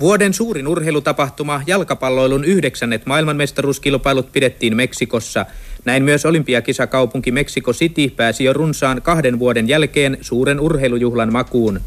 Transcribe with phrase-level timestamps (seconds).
[0.00, 5.46] Vuoden suurin urheilutapahtuma jalkapalloilun yhdeksännet maailmanmestaruuskilpailut pidettiin Meksikossa.
[5.84, 11.80] Näin myös olympiakisakaupunki Meksiko City pääsi jo runsaan kahden vuoden jälkeen suuren urheilujuhlan makuun.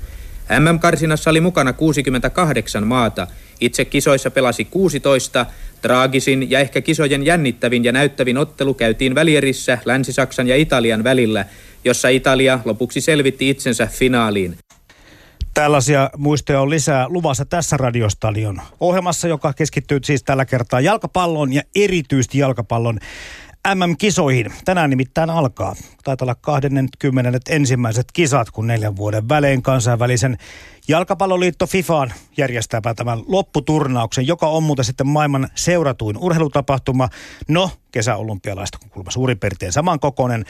[0.59, 3.27] MM-karsinassa oli mukana 68 maata.
[3.61, 5.45] Itse kisoissa pelasi 16.
[5.81, 11.45] Traagisin ja ehkä kisojen jännittävin ja näyttävin ottelu käytiin välierissä Länsi-Saksan ja Italian välillä,
[11.85, 14.57] jossa Italia lopuksi selvitti itsensä finaaliin.
[15.53, 21.61] Tällaisia muistoja on lisää luvassa tässä radiostadion ohjelmassa, joka keskittyy siis tällä kertaa jalkapallon ja
[21.75, 22.99] erityisesti jalkapallon
[23.75, 24.53] MM-kisoihin.
[24.65, 25.75] Tänään nimittäin alkaa.
[26.03, 27.39] Taitaa olla 20.
[27.49, 30.37] ensimmäiset kisat, kun neljän vuoden välein kansainvälisen
[30.87, 37.09] jalkapalloliitto FIFAan järjestää tämän lopputurnauksen, joka on muuten sitten maailman seuratuin urheilutapahtuma.
[37.47, 40.45] No, kesäolympialaista kun suurin piirtein samankokoinen.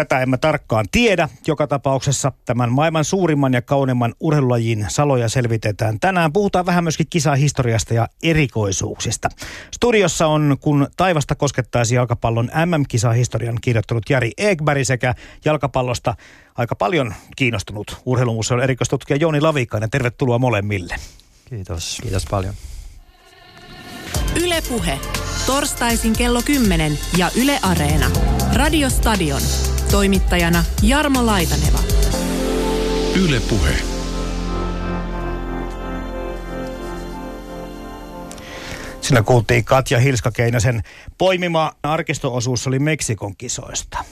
[0.00, 1.28] Tätä emme tarkkaan tiedä.
[1.46, 6.00] Joka tapauksessa tämän maailman suurimman ja kauneimman urheilulajin saloja selvitetään.
[6.00, 9.28] Tänään puhutaan vähän myöskin kisahistoriasta ja erikoisuuksista.
[9.70, 16.14] Studiossa on, kun taivasta koskettaisi jalkapallon MM-kisahistorian kirjoittanut Jari Egberg sekä jalkapallosta
[16.54, 19.90] aika paljon kiinnostunut urheilumuseon erikoistutkija Jouni Lavikainen.
[19.90, 20.96] Tervetuloa molemmille.
[21.44, 21.98] Kiitos.
[22.02, 22.54] Kiitos paljon.
[24.44, 24.98] Ylepuhe.
[25.46, 28.10] Torstaisin kello 10 ja Yle Areena.
[28.54, 29.40] Radiostadion.
[29.90, 31.78] Toimittajana Jarmo Laitaneva.
[33.24, 33.74] Yle Puhe.
[39.00, 40.82] Siinä kuultiin Katja Hilska-Keinäsen
[41.18, 44.04] poimima arkistoosuus oli Meksikon kisoista.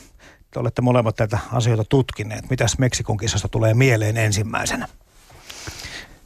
[0.51, 2.51] Te olette molemmat tätä asioita tutkineet.
[2.51, 4.89] Mitäs Meksikon kisosta tulee mieleen ensimmäisenä?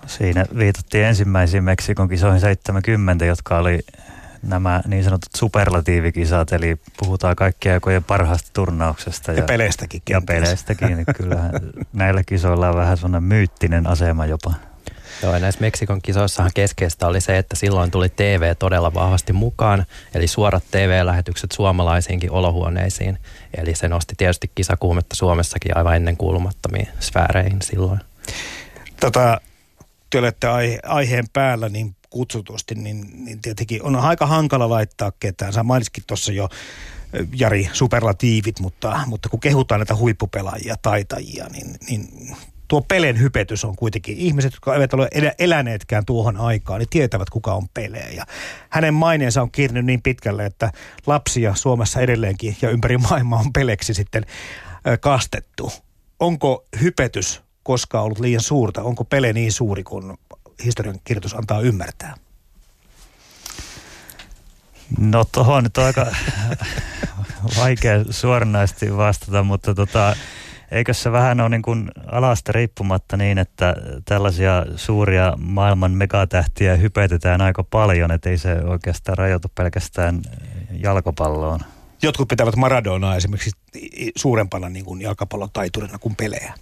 [0.07, 3.81] Siinä viitattiin ensimmäisiin Meksikon kisoihin 70, jotka oli
[4.43, 9.33] nämä niin sanotut superlatiivikisat, eli puhutaan kaikkien aikojen parhaasta turnauksesta.
[9.33, 10.03] Ja, ja peleistäkin.
[10.11, 11.53] Ja peleistäkin, niin kyllähän
[11.93, 14.55] näillä kisoilla on vähän sellainen myyttinen asema jopa.
[15.23, 19.87] Joo, ja näissä Meksikon kisoissahan keskeistä oli se, että silloin tuli TV todella vahvasti mukaan,
[20.15, 23.19] eli suorat TV-lähetykset suomalaisiinkin olohuoneisiin.
[23.57, 28.01] Eli se nosti tietysti kisakuumetta Suomessakin aivan ennen kuulumattomiin sfääreihin silloin.
[29.01, 29.41] Tota,
[30.11, 35.53] te olette aihe, aiheen päällä, niin kutsutusti, niin, niin tietenkin on aika hankala laittaa ketään.
[35.53, 36.49] Sä mainitsitkin tuossa jo
[37.33, 42.37] Jari superlatiivit, mutta, mutta kun kehutaan näitä huippupelaajia, taitajia, niin, niin
[42.69, 45.09] tuo Pelen hypetys on kuitenkin, ihmiset, jotka eivät ole
[45.39, 47.99] eläneetkään tuohon aikaan, niin tietävät kuka on Pele.
[47.99, 48.27] Ja
[48.71, 50.73] hänen maineensa on kiinninyt niin pitkälle, että
[51.07, 54.27] lapsia Suomessa edelleenkin ja ympäri maailmaa on Peleksi sitten
[55.01, 55.73] kastettu.
[56.21, 58.83] Onko hypetys koskaan ollut liian suurta?
[58.83, 60.19] Onko Pele niin suuri kuin
[60.65, 62.15] historian kirjoitus antaa ymmärtää?
[64.99, 66.07] No tuohon nyt on aika
[67.57, 70.17] vaikea suoranaisesti vastata, mutta tota,
[70.71, 77.41] eikö se vähän ole niin kuin alasta riippumatta niin, että tällaisia suuria maailman megatähtiä hypetetään
[77.41, 80.23] aika paljon, että ei se oikeastaan rajoitu pelkästään
[80.71, 81.61] jalkapalloon.
[82.03, 83.51] Jotkut pitävät Maradonaa esimerkiksi
[84.17, 86.55] suurempana niin kuin jalkapallotaiturina kuin pelejä.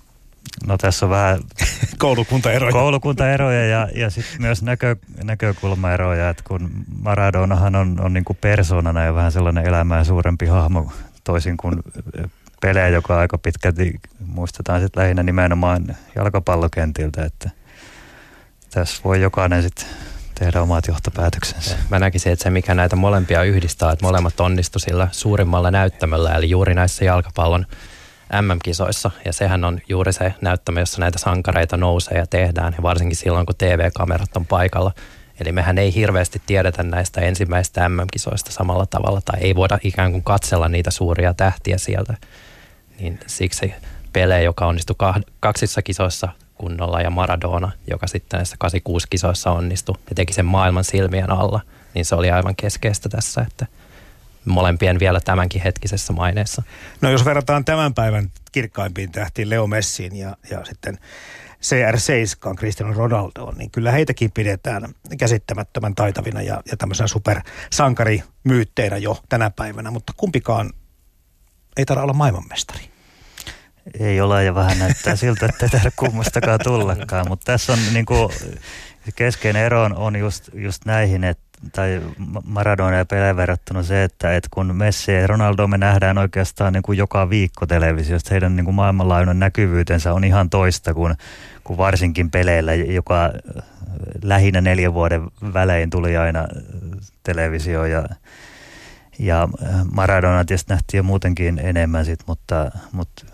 [0.66, 1.40] No tässä on vähän
[1.98, 6.70] koulukuntaeroja, koulukuntaeroja ja, ja sitten myös näkö, näkökulmaeroja, että kun
[7.02, 10.92] Maradonahan on, on niin kuin persoonana ja vähän sellainen elämää suurempi hahmo
[11.24, 11.74] toisin kuin
[12.60, 17.50] pelejä, joka aika pitkälti muistetaan sitten lähinnä nimenomaan jalkapallokentiltä, että
[18.70, 19.86] tässä voi jokainen sitten
[20.38, 21.76] tehdä omat johtopäätöksensä.
[21.90, 26.50] Mä näkisin, että se mikä näitä molempia yhdistää, että molemmat onnistu sillä suurimmalla näyttämöllä, eli
[26.50, 27.66] juuri näissä jalkapallon
[28.32, 29.10] MM-kisoissa.
[29.24, 33.46] Ja sehän on juuri se näyttämä, jossa näitä sankareita nousee ja tehdään, ja varsinkin silloin,
[33.46, 34.92] kun TV-kamerat on paikalla.
[35.40, 40.22] Eli mehän ei hirveästi tiedetä näistä ensimmäistä MM-kisoista samalla tavalla, tai ei voida ikään kuin
[40.22, 42.14] katsella niitä suuria tähtiä sieltä.
[43.00, 43.74] Niin siksi
[44.12, 44.96] Pele, joka onnistui
[45.40, 50.84] kaksissa kisoissa kunnolla, ja Maradona, joka sitten näissä 86 kisoissa onnistui ja teki sen maailman
[50.84, 51.60] silmien alla,
[51.94, 53.66] niin se oli aivan keskeistä tässä, että–
[54.44, 56.62] molempien vielä tämänkin hetkisessä maineessa.
[57.00, 60.98] No jos verrataan tämän päivän kirkkaimpiin tähtiin Leo Messiin ja, ja sitten
[61.62, 69.50] CR7 Cristiano Ronaldoon, niin kyllä heitäkin pidetään käsittämättömän taitavina ja, ja tämmöisenä supersankarimyytteinä jo tänä
[69.50, 70.72] päivänä, mutta kumpikaan
[71.76, 72.90] ei tarvitse olla maailmanmestari.
[74.00, 78.06] Ei ole ja vähän näyttää siltä, että ei tarvitse kummastakaan tullakaan, mutta tässä on niin
[78.06, 78.30] kuin,
[79.14, 82.02] keskeinen ero on just, just näihin, että tai
[82.44, 86.82] Maradona ja Pele verrattuna se, että, että kun Messi ja Ronaldo me nähdään oikeastaan niin
[86.82, 91.14] kuin joka viikko televisiosta, heidän niin kuin maailmanlaajuinen näkyvyytensä on ihan toista kuin,
[91.64, 93.30] kuin varsinkin peleillä, joka
[94.22, 95.22] lähinnä neljän vuoden
[95.54, 96.48] välein tuli aina
[97.22, 98.04] televisio ja,
[99.18, 99.48] ja
[99.92, 103.26] Maradona tietysti nähtiin jo muutenkin enemmän sit, mutta, mutta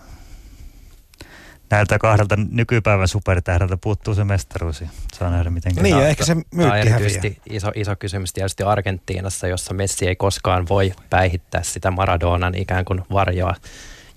[1.70, 4.84] näiltä kahdelta nykypäivän supertähdeltä puuttuu se mestaruus.
[5.14, 7.22] Saa nähdä, miten Niin, ja ehkä se myytti häviää.
[7.50, 13.02] Iso, iso kysymys tietysti Argentiinassa, jossa Messi ei koskaan voi päihittää sitä Maradonan ikään kuin
[13.12, 13.54] varjoa,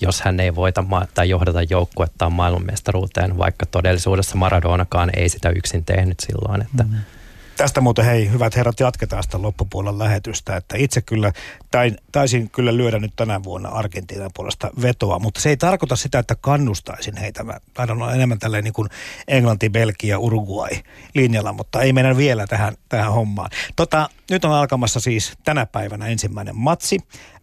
[0.01, 5.85] jos hän ei voita ma- tai johdata joukkuettaan maailmanmestaruuteen, vaikka todellisuudessa Maradonakaan ei sitä yksin
[5.85, 6.61] tehnyt silloin.
[6.61, 7.18] Että mm-hmm
[7.59, 11.33] Tästä muuten hei, hyvät herrat, jatketaan sitä loppupuolen lähetystä, että itse kyllä
[11.71, 16.19] tain, taisin kyllä lyödä nyt tänä vuonna Argentiinan puolesta vetoa, mutta se ei tarkoita sitä,
[16.19, 17.43] että kannustaisin heitä.
[17.43, 18.89] Mä taidan olla enemmän tälleen niin kuin
[19.27, 20.69] Englanti, Belgia, Uruguay
[21.15, 23.49] linjalla, mutta ei mennä vielä tähän, tähän hommaan.
[23.75, 26.97] Tota, nyt on alkamassa siis tänä päivänä ensimmäinen matsi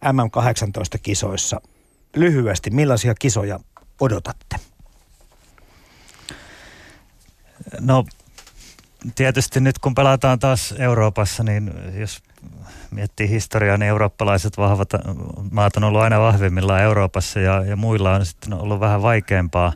[0.05, 1.61] MM18 kisoissa.
[2.15, 3.59] Lyhyesti, millaisia kisoja
[3.99, 4.55] odotatte?
[7.79, 8.05] No
[9.15, 12.23] tietysti nyt kun pelataan taas Euroopassa, niin jos
[12.91, 14.89] miettii historiaa, niin eurooppalaiset vahvat
[15.51, 19.73] maat on ollut aina vahvimmillaan Euroopassa ja, ja muilla on sitten ollut vähän vaikeampaa.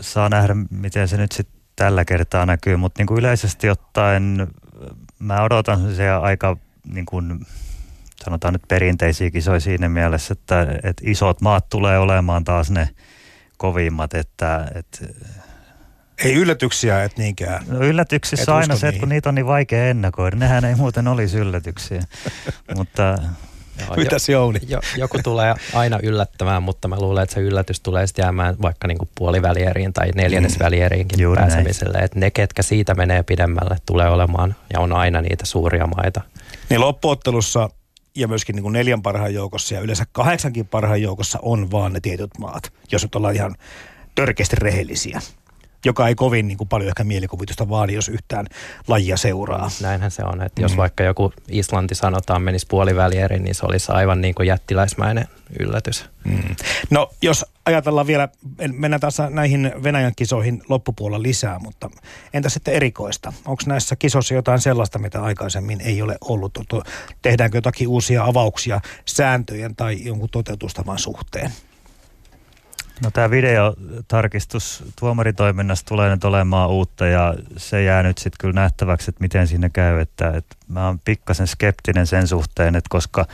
[0.00, 4.48] Saa nähdä, miten se nyt sitten tällä kertaa näkyy, mutta niin kuin yleisesti ottaen
[5.18, 6.56] mä odotan se aika
[6.92, 7.46] niin kuin,
[8.24, 12.88] sanotaan nyt perinteisiä kisoja siinä mielessä, että, että isot maat tulee olemaan taas ne
[13.56, 15.06] kovimmat, että, että
[16.24, 17.64] ei yllätyksiä, et niinkään.
[17.66, 20.36] No yllätyksissä on aina se, että kun niitä on niin vaikea ennakoida.
[20.36, 22.02] Nehän ei muuten olisi yllätyksiä.
[22.76, 23.18] mutta
[23.80, 24.58] Joo, Mitäs Jouni?
[24.68, 28.88] Jo, joku tulee aina yllättämään, mutta mä luulen, että se yllätys tulee sitten jäämään vaikka
[28.88, 31.98] niin puolivälieriin tai neljännesvälieriinkin mm, pääsemiselle.
[31.98, 36.20] Että ne, ketkä siitä menee pidemmälle, tulee olemaan ja on aina niitä suuria maita.
[36.70, 37.70] Niin loppuottelussa
[38.16, 42.00] ja myöskin niin kuin neljän parhaan joukossa ja yleensä kahdeksankin parhaan joukossa on vaan ne
[42.00, 43.54] tietyt maat, jos nyt ollaan ihan
[44.14, 45.20] törkeästi rehellisiä
[45.84, 48.46] joka ei kovin niin kuin paljon ehkä mielikuvitusta vaadi, jos yhtään
[48.88, 49.70] lajia seuraa.
[49.82, 50.62] Näinhän se on, että mm.
[50.62, 55.28] jos vaikka joku Islanti sanotaan menisi puolivälieri, niin se olisi aivan niin kuin jättiläismäinen
[55.60, 56.04] yllätys.
[56.24, 56.56] Mm.
[56.90, 58.28] No jos ajatellaan vielä,
[58.72, 61.90] mennään taas näihin Venäjän kisoihin loppupuolella lisää, mutta
[62.34, 63.32] entä sitten erikoista?
[63.44, 66.58] Onko näissä kisoissa jotain sellaista, mitä aikaisemmin ei ole ollut?
[67.22, 71.52] Tehdäänkö jotakin uusia avauksia sääntöjen tai jonkun toteutustavan suhteen?
[73.02, 79.10] No tämä videotarkistus tuomaritoiminnasta tulee nyt olemaan uutta ja se jää nyt sitten kyllä nähtäväksi,
[79.10, 80.00] että miten siinä käy.
[80.00, 83.26] Että, että mä oon pikkasen skeptinen sen suhteen, että koska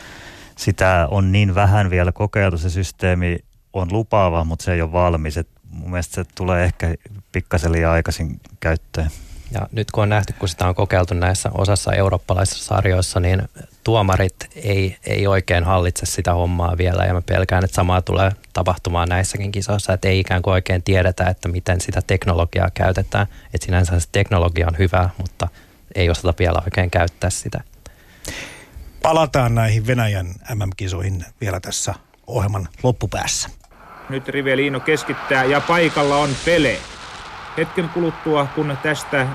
[0.57, 3.39] sitä on niin vähän vielä kokeiltu, se systeemi
[3.73, 5.37] on lupaava, mutta se ei ole valmis.
[5.37, 6.95] Et mun mielestä se tulee ehkä
[7.33, 9.11] pikkasen liian aikaisin käyttöön.
[9.53, 13.43] Ja nyt kun on nähty, kun sitä on kokeiltu näissä osassa eurooppalaisissa sarjoissa, niin
[13.85, 19.09] tuomarit ei, ei oikein hallitse sitä hommaa vielä ja mä pelkään, että samaa tulee tapahtumaan
[19.09, 23.27] näissäkin kisoissa, että ei ikään kuin oikein tiedetä, että miten sitä teknologiaa käytetään.
[23.55, 25.49] Että sinänsä se teknologia on hyvä, mutta
[25.95, 27.61] ei osata vielä oikein käyttää sitä.
[29.03, 31.95] Palataan näihin Venäjän MM-kisoihin vielä tässä
[32.27, 33.49] ohjelman loppupäässä.
[34.11, 36.77] Nyt Rivelino keskittää ja paikalla on Pele.
[37.57, 39.27] Hetken kuluttua, kun tästä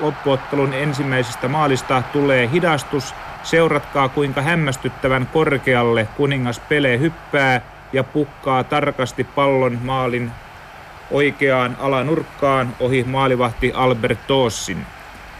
[0.00, 7.60] loppuottelun ensimmäisestä maalista tulee hidastus, seuratkaa kuinka hämmästyttävän korkealle kuningas Pele hyppää
[7.92, 10.30] ja pukkaa tarkasti pallon maalin
[11.10, 14.86] oikeaan alanurkkaan ohi maalivahti Albert Tossin.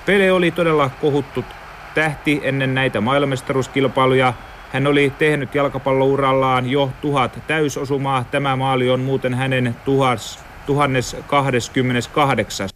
[0.06, 1.44] Pele oli todella kohuttu
[1.94, 4.32] tähti ennen näitä maailmestaruuskilpailuja.
[4.72, 8.24] Hän oli tehnyt jalkapallourallaan jo tuhat täysosumaa.
[8.30, 12.68] Tämä maali on muuten hänen tuhas 1028.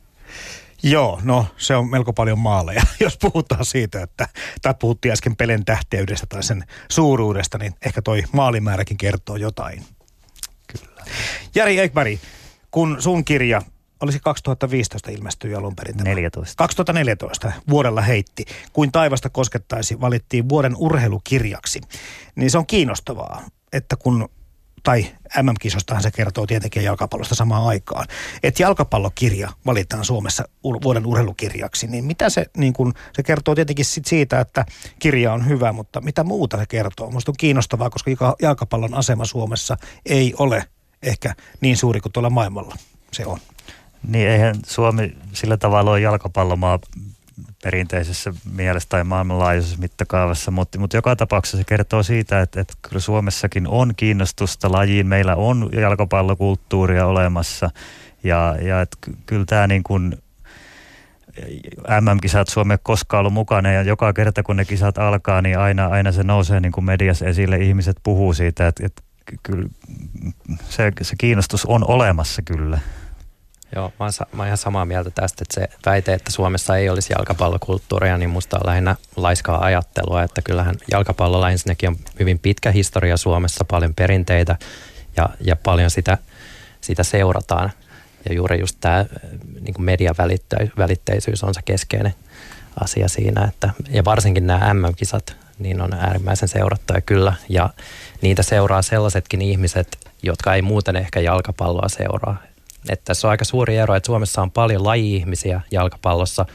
[0.82, 2.82] Joo, no se on melko paljon maaleja.
[3.00, 4.28] Jos puhutaan siitä, että,
[4.62, 9.85] tai puhuttiin äsken pelen tähteydestä tai sen suuruudesta, niin ehkä toi maalimääräkin kertoo jotain.
[10.66, 11.04] Kyllä.
[11.54, 12.18] Jari Ekberg,
[12.71, 13.62] kun sun kirja
[14.00, 15.97] olisi 2015 ilmestyi alun perin.
[15.97, 16.54] 14.
[16.57, 18.45] 2014 vuodella heitti.
[18.73, 21.80] Kuin taivasta koskettaisi valittiin vuoden urheilukirjaksi.
[22.37, 23.42] Niin se on kiinnostavaa,
[23.73, 24.28] että kun
[24.82, 25.06] tai
[25.42, 28.06] MM-kisostahan se kertoo tietenkin jalkapallosta samaan aikaan,
[28.42, 34.06] että jalkapallokirja valitaan Suomessa vuoden urheilukirjaksi, niin mitä se, niin kun, se kertoo tietenkin sit
[34.06, 34.64] siitä, että
[34.99, 37.08] kirja on hyvä, mutta mitä muuta se kertoo?
[37.08, 38.11] Minusta on kiinnostavaa, koska
[38.42, 40.64] jalkapallon asema Suomessa ei ole
[41.02, 42.76] ehkä niin suuri kuin tuolla maailmalla
[43.12, 43.38] se on.
[44.08, 46.78] Niin eihän Suomi sillä tavalla ole jalkapallomaa
[47.62, 53.00] perinteisessä mielessä tai maailmanlaajuisessa mittakaavassa, mutta, mutta joka tapauksessa se kertoo siitä, että, että kyllä
[53.00, 57.71] Suomessakin on kiinnostusta lajiin, meillä on jalkapallokulttuuria olemassa
[58.25, 60.16] ja, ja että kyllä tämä niin kuin
[62.00, 66.12] MM-kisat Suomi koskaan ollut mukana ja joka kerta kun ne kisat alkaa, niin aina, aina
[66.12, 69.02] se nousee niin kuin mediassa esille, ihmiset puhuu siitä, että, että
[69.42, 69.68] kyllä
[70.68, 72.78] se, se kiinnostus on olemassa kyllä.
[73.76, 76.88] Joo, mä oon, mä oon ihan samaa mieltä tästä, että se väite, että Suomessa ei
[76.88, 82.70] olisi jalkapallokulttuuria, niin musta on lähinnä laiskaa ajattelua, että kyllähän jalkapallolla ensinnäkin on hyvin pitkä
[82.70, 84.56] historia Suomessa, paljon perinteitä
[85.16, 86.18] ja, ja paljon sitä
[86.80, 87.72] sitä seurataan.
[88.28, 89.04] Ja juuri just tämä
[89.60, 92.14] niin mediavälitteisyys on se keskeinen
[92.80, 97.70] asia siinä, että, ja varsinkin nämä MM-kisat, niin on äärimmäisen seurattuja kyllä, ja
[98.22, 102.42] niitä seuraa sellaisetkin ihmiset, jotka ei muuten ehkä jalkapalloa seuraa.
[102.88, 106.47] Että tässä on aika suuri ero, että Suomessa on paljon laji-ihmisiä jalkapallossa,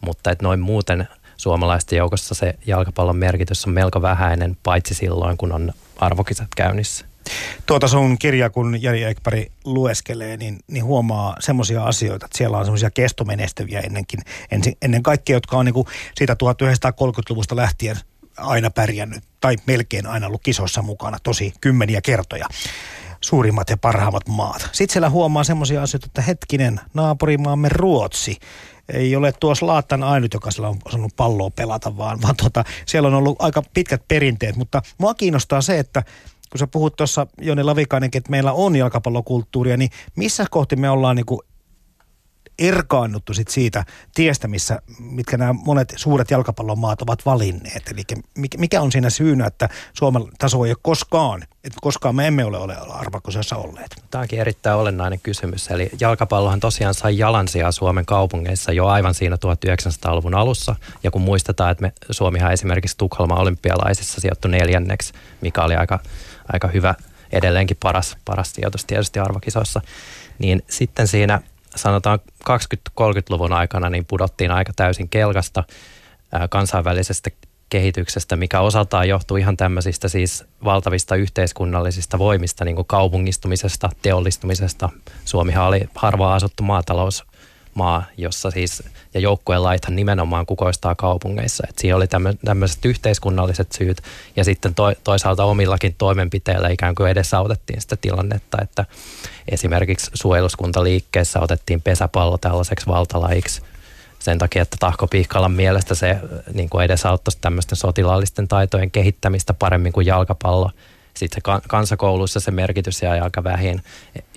[0.00, 5.52] mutta että noin muuten suomalaisten joukossa se jalkapallon merkitys on melko vähäinen, paitsi silloin, kun
[5.52, 7.04] on arvokisat käynnissä.
[7.66, 12.64] Tuota sun kirja, kun Jari Ekpari lueskelee, niin, niin huomaa semmoisia asioita, että siellä on
[12.64, 14.20] semmoisia kestomenestyviä ennenkin,
[14.50, 17.96] ensin, ennen kaikkea, jotka on niin kuin siitä 1930-luvusta lähtien
[18.36, 22.46] aina pärjännyt tai melkein aina ollut kisoissa mukana tosi kymmeniä kertoja
[23.24, 24.68] suurimmat ja parhaimmat maat.
[24.72, 28.36] Sitten siellä huomaa semmoisia asioita, että hetkinen, naapurimaamme Ruotsi
[28.88, 33.06] ei ole tuossa Laattan ainut, joka sillä on osannut palloa pelata, vaan, vaan tota, siellä
[33.08, 34.56] on ollut aika pitkät perinteet.
[34.56, 36.02] Mutta mua kiinnostaa se, että
[36.50, 41.16] kun sä puhut tuossa Joni Lavikainenkin, että meillä on jalkapallokulttuuria, niin missä kohti me ollaan
[41.16, 41.26] niin
[42.58, 47.82] erkaannuttu sit siitä tiestä, missä, mitkä nämä monet suuret jalkapallomaat ovat valinneet.
[47.88, 48.02] Eli
[48.58, 52.58] mikä on siinä syynä, että Suomen taso ei ole koskaan, että koskaan me emme ole,
[52.58, 54.02] ole arvokosessa olleet?
[54.10, 55.70] Tämä onkin erittäin olennainen kysymys.
[55.70, 60.76] Eli jalkapallohan tosiaan sai jalansia Suomen kaupungeissa jo aivan siinä 1900-luvun alussa.
[61.02, 65.98] Ja kun muistetaan, että me, Suomihan esimerkiksi Tukholman olympialaisissa sijoittui neljänneksi, mikä oli aika,
[66.52, 66.94] aika hyvä
[67.32, 69.80] edelleenkin paras, paras sijoitus tietysti arvokisoissa,
[70.38, 71.40] niin sitten siinä
[71.76, 72.18] sanotaan
[72.50, 75.64] 20-30-luvun aikana niin pudottiin aika täysin kelkasta
[76.50, 77.30] kansainvälisestä
[77.70, 84.88] kehityksestä, mikä osaltaan johtuu ihan tämmöisistä siis valtavista yhteiskunnallisista voimista, niin kuin kaupungistumisesta, teollistumisesta.
[85.24, 87.24] Suomihan oli harvaa asuttu maatalous
[87.74, 88.82] maa, jossa siis,
[89.14, 91.66] ja joukkueen laithan nimenomaan kukoistaa kaupungeissa.
[91.68, 92.06] Et siinä oli
[92.44, 94.02] tämmöiset yhteiskunnalliset syyt,
[94.36, 98.84] ja sitten to, toisaalta omillakin toimenpiteillä ikään kuin edesautettiin sitä tilannetta, että
[99.48, 103.62] esimerkiksi suojeluskuntaliikkeessä otettiin pesäpallo tällaiseksi valtalajiksi
[104.18, 106.18] sen takia, että Tahko Pihkalan mielestä se
[106.54, 110.70] niin kuin edesauttaisi tämmöisten sotilaallisten taitojen kehittämistä paremmin kuin jalkapallo–
[111.14, 113.82] sitten se kansakouluissa se merkitys jää aika vähin.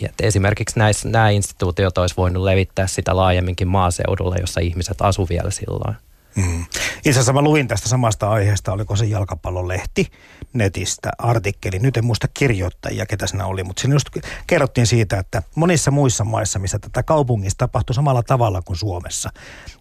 [0.02, 5.52] Ja esimerkiksi näissä, nämä instituutiot olisi voinut levittää sitä laajemminkin maaseudulla, jossa ihmiset asu vielä
[5.52, 5.96] silloin.
[6.36, 6.66] Mm.
[6.96, 10.12] Itse asiassa mä luin tästä samasta aiheesta, oliko se jalkapallolehti
[10.54, 11.80] netistä artikkeli.
[11.80, 14.10] Nyt en muista kirjoittajia, ketä siinä oli, mutta siinä just
[14.48, 19.30] kerrottiin siitä, että monissa muissa maissa, missä tätä kaupungissa tapahtui samalla tavalla kuin Suomessa,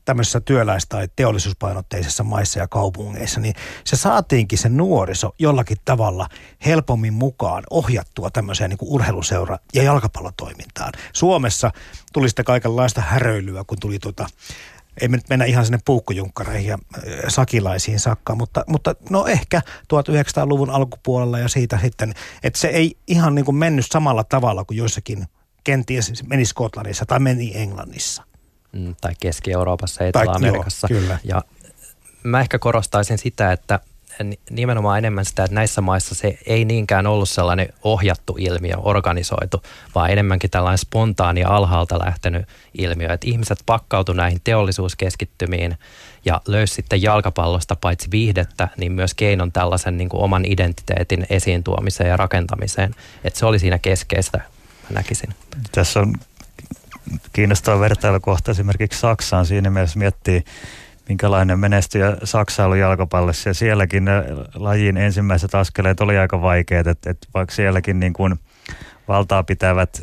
[0.04, 6.28] tämmöisissä työläis- tai teollisuuspainotteisissa maissa ja kaupungeissa, niin se saatiinkin se nuoriso jollakin tavalla
[6.66, 10.92] helpommin mukaan ohjattua tämmöiseen niin kuin urheiluseura- ja jalkapallotoimintaan.
[11.12, 11.70] Suomessa
[12.12, 14.26] tuli sitä kaikenlaista häröilyä, kun tuli tuota
[15.00, 19.62] ei me nyt mennä ihan sinne puukkojunkkareihin ja äh, sakilaisiin saakka, mutta, mutta no ehkä
[19.66, 24.76] 1900-luvun alkupuolella ja siitä sitten, että se ei ihan niin kuin mennyt samalla tavalla kuin
[24.76, 25.26] joissakin
[25.64, 28.22] kenties meni Skotlannissa tai meni Englannissa.
[28.72, 30.86] Mm, tai Keski-Euroopassa, Etelä-Amerikassa.
[30.90, 31.18] Joo, kyllä.
[31.24, 31.42] Ja
[32.22, 33.80] mä ehkä korostaisin sitä, että–
[34.50, 39.62] nimenomaan enemmän sitä, että näissä maissa se ei niinkään ollut sellainen ohjattu ilmiö, organisoitu,
[39.94, 45.78] vaan enemmänkin tällainen spontaani ja alhaalta lähtenyt ilmiö, että ihmiset pakkautu näihin teollisuuskeskittymiin
[46.24, 51.64] ja löysi sitten jalkapallosta paitsi viihdettä, niin myös keinon tällaisen niin kuin oman identiteetin esiin
[51.64, 52.94] tuomiseen ja rakentamiseen.
[53.24, 54.38] Että se oli siinä keskeistä,
[54.82, 55.34] mä näkisin.
[55.72, 56.14] Tässä on
[57.32, 60.44] kiinnostava vertailukohta esimerkiksi Saksaan siinä mielessä miettii,
[61.08, 64.12] minkälainen menestyjä Saksa oli jalkapallossa ja sielläkin ne
[64.54, 68.34] lajin ensimmäiset askeleet oli aika vaikeat, että, että vaikka sielläkin niin kuin
[69.08, 70.02] valtaa pitävät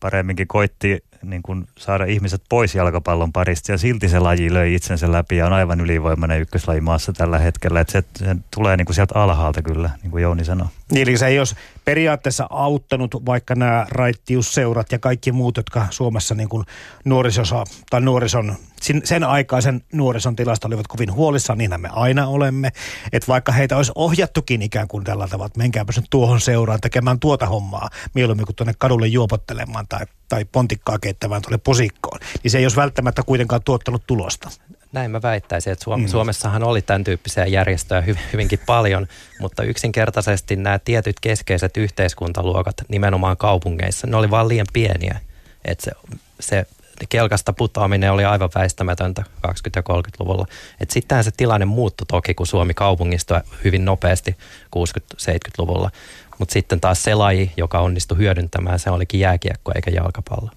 [0.00, 5.12] paremminkin koitti niin kuin saada ihmiset pois jalkapallon parista ja silti se laji löi itsensä
[5.12, 7.80] läpi ja on aivan ylivoimainen ykköslaji maassa tällä hetkellä.
[7.80, 10.68] Että se, se tulee niin kuin sieltä alhaalta kyllä, niin kuin Jouni sanoi.
[10.94, 16.48] Eli se ei olisi periaatteessa auttanut vaikka nämä raittiusseurat ja kaikki muut, jotka Suomessa niin
[16.48, 16.64] kuin
[17.04, 18.56] nuorisosa tai nuorison,
[19.04, 22.72] sen aikaisen nuorison tilasta olivat kovin huolissaan, niin me aina olemme.
[23.12, 27.20] Että vaikka heitä olisi ohjattukin ikään kuin tällä tavalla, että menkääpä nyt tuohon seuraan tekemään
[27.20, 32.58] tuota hommaa, mieluummin kuin tuonne kadulle juopottelemaan tai, tai pontikkaa keittämään tuolle posikkoon, niin se
[32.58, 34.50] ei olisi välttämättä kuitenkaan tuottanut tulosta.
[34.96, 36.06] Näin mä väittäisin, että Suom- mm.
[36.06, 39.06] Suomessahan oli tämän tyyppisiä järjestöjä hy- hyvinkin paljon,
[39.40, 45.20] mutta yksinkertaisesti nämä tietyt keskeiset yhteiskuntaluokat nimenomaan kaupungeissa, ne oli vaan liian pieniä.
[45.64, 45.92] Että se,
[46.40, 46.66] se
[47.08, 50.46] kelkasta putoaminen oli aivan väistämätöntä 20- ja 30-luvulla.
[50.88, 54.36] Sitten se tilanne muuttui toki, kun Suomi kaupungistui hyvin nopeasti
[54.76, 55.90] 60-70-luvulla.
[56.38, 60.50] Mutta sitten taas se laji, joka onnistui hyödyntämään, se olikin jääkiekko eikä jalkapallo.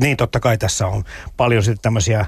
[0.00, 1.04] Niin, totta kai tässä on
[1.36, 2.26] paljon sitten tämmöisiä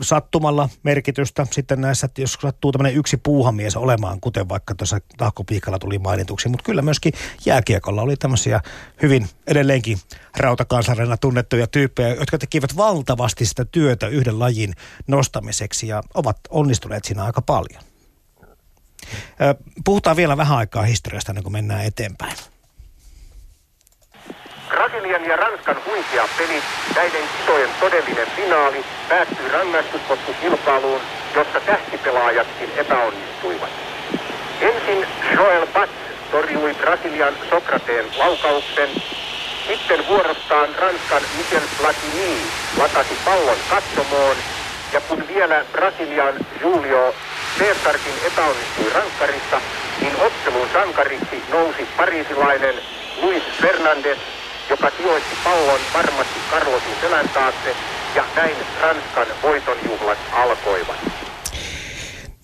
[0.00, 5.78] sattumalla merkitystä sitten näissä, että jos sattuu tämmöinen yksi puuhamies olemaan, kuten vaikka tuossa tahkopiikalla
[5.78, 7.12] tuli mainituksi, mutta kyllä myöskin
[7.44, 8.60] jääkiekolla oli tämmöisiä
[9.02, 9.98] hyvin edelleenkin
[10.36, 14.74] rautakansareina tunnettuja tyyppejä, jotka tekivät valtavasti sitä työtä yhden lajin
[15.06, 17.82] nostamiseksi ja ovat onnistuneet siinä aika paljon.
[19.84, 22.36] Puhutaan vielä vähän aikaa historiasta ennen kuin mennään eteenpäin.
[24.72, 26.62] Brasilian ja Ranskan huikea peli,
[26.96, 31.00] näiden kisojen todellinen finaali, päättyi rangaistuspotkukilpailuun,
[31.36, 33.70] jossa tähtipelaajatkin epäonnistuivat.
[34.60, 35.92] Ensin Joel Batz
[36.30, 38.88] torjui Brasilian Sokrateen laukauksen,
[39.66, 42.40] sitten vuorostaan Ranskan Michel Platini
[42.78, 44.36] latasi pallon katsomoon,
[44.92, 47.14] ja kun vielä Brasilian Julio
[47.58, 49.60] Cesarkin epäonnistui rankkarissa,
[50.00, 52.74] niin ottelun sankariksi nousi parisilainen
[53.22, 54.18] Luis Fernandes,
[54.70, 57.76] joka sijoitti pallon varmasti Carlosin selän taakse,
[58.14, 60.96] ja näin Ranskan voitonjuhlat alkoivat.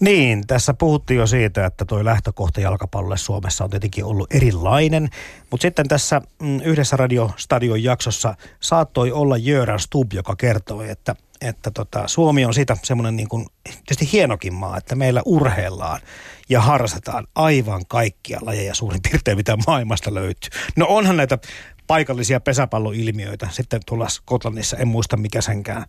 [0.00, 5.08] Niin, tässä puhuttiin jo siitä, että tuo lähtökohta jalkapallolle Suomessa on tietenkin ollut erilainen,
[5.50, 11.70] mutta sitten tässä mm, yhdessä radiostadion jaksossa saattoi olla Jöran Stub, joka kertoi, että että
[11.70, 16.00] tota, Suomi on siitä semmoinen niin kuin, tietysti hienokin maa, että meillä urheillaan
[16.48, 20.50] ja harrastetaan aivan kaikkia lajeja suurin piirtein, mitä maailmasta löytyy.
[20.76, 21.38] No onhan näitä
[21.88, 25.85] paikallisia pesäpalloilmiöitä sitten tuolla Skotlannissa, en muista mikä senkään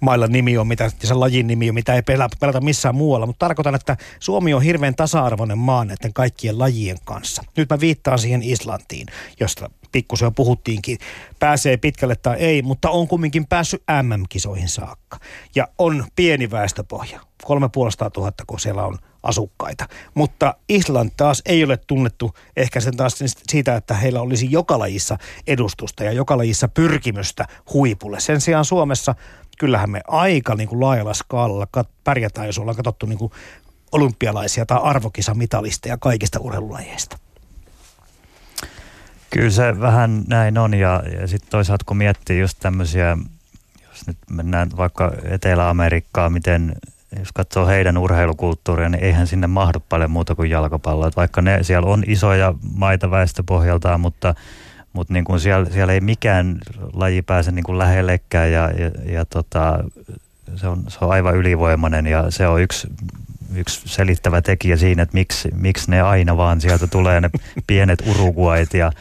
[0.00, 2.02] mailla nimi on, mitä se lajin nimi on, mitä ei
[2.40, 3.26] pelata, missään muualla.
[3.26, 7.42] Mutta tarkoitan, että Suomi on hirveän tasa-arvoinen maa näiden kaikkien lajien kanssa.
[7.56, 9.06] Nyt mä viittaan siihen Islantiin,
[9.40, 10.98] josta pikkusen jo puhuttiinkin.
[11.38, 15.18] Pääsee pitkälle tai ei, mutta on kumminkin päässyt MM-kisoihin saakka.
[15.54, 17.68] Ja on pieni väestöpohja, kolme
[18.12, 19.86] tuhatta, kun siellä on asukkaita.
[20.14, 25.18] Mutta Island taas ei ole tunnettu ehkä sen taas siitä, että heillä olisi joka lajissa
[25.46, 28.20] edustusta ja joka lajissa pyrkimystä huipulle.
[28.20, 29.14] Sen sijaan Suomessa
[29.58, 31.66] kyllähän me aika niin kuin laajalla skaalalla
[32.04, 33.32] pärjätään, jos ollaan katsottu niin kuin
[33.92, 37.18] olympialaisia tai arvokisamitalisteja kaikista urheilulajeista.
[39.30, 43.18] Kyllä se vähän näin on ja, ja sitten toisaalta kun miettii just tämmöisiä,
[43.88, 46.72] jos nyt mennään vaikka Etelä-Amerikkaa, miten
[47.18, 51.06] jos katsoo heidän urheilukulttuuria, niin eihän sinne mahdu paljon muuta kuin jalkapallo.
[51.06, 54.34] Et vaikka ne, siellä on isoja maita väestöpohjaltaan, mutta,
[54.92, 56.58] mutta niin kuin siellä, siellä ei mikään
[56.92, 59.84] laji pääse niin kuin lähellekään ja, ja, ja tota,
[60.56, 62.88] se, on, se on aivan ylivoimainen ja se on yksi,
[63.54, 67.30] yksi selittävä tekijä siinä, että miksi, miksi ne aina vaan sieltä tulee ne
[67.66, 68.92] pienet uruguait ja,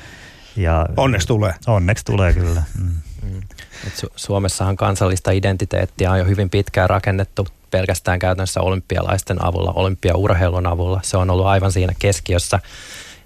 [0.56, 1.54] ja onneksi tulee.
[1.68, 2.64] Onneksi tulee kyllä.
[2.80, 2.90] Mm.
[3.22, 3.42] Mm.
[3.88, 11.00] Su- Suomessahan kansallista identiteettiä on jo hyvin pitkään rakennettu pelkästään käytännössä olympialaisten avulla, olympiaurheilun avulla.
[11.04, 12.60] Se on ollut aivan siinä keskiössä.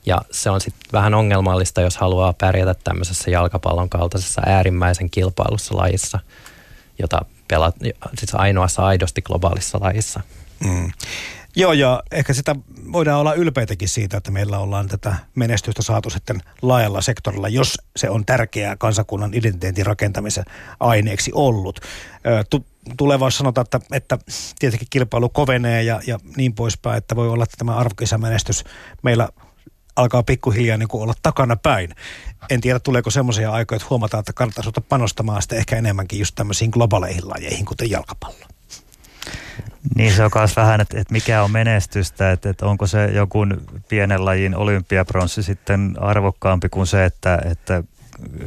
[0.06, 6.20] Ja se on sitten vähän ongelmallista, jos haluaa pärjätä tämmöisessä jalkapallon kaltaisessa äärimmäisen kilpailussa lajissa,
[7.00, 7.76] jota pelaat
[8.18, 10.22] siis ainoassa aidosti globaalissa lajissa.
[10.66, 10.92] Mm.
[11.56, 12.56] Joo, ja ehkä sitä
[12.92, 18.10] voidaan olla ylpeitäkin siitä, että meillä ollaan tätä menestystä saatu sitten laajalla sektorilla, jos se
[18.10, 20.46] on tärkeää kansakunnan identiteetin rakentamisen
[20.80, 21.80] aineeksi ollut.
[22.98, 24.18] Tulevaisuus sanotaan, että, että
[24.60, 28.64] tietenkin kilpailu kovenee ja, ja niin poispäin, että voi olla, että tämä arvokisamenestys
[29.04, 29.30] meillä
[29.96, 31.96] alkaa pikkuhiljaa niin olla takana päin.
[32.50, 36.36] En tiedä, tuleeko semmoisia aikoja, että huomataan, että kannattaisi ottaa panostamaan sitä ehkä enemmänkin just
[36.36, 38.46] tämmöisiin globaaleihin lajeihin, kuten jalkapallo.
[39.96, 43.40] Niin se on myös vähän, että, että mikä on menestystä, että, että onko se joku
[43.90, 47.84] pienen lajin olympiapronssi sitten arvokkaampi kuin se, että, että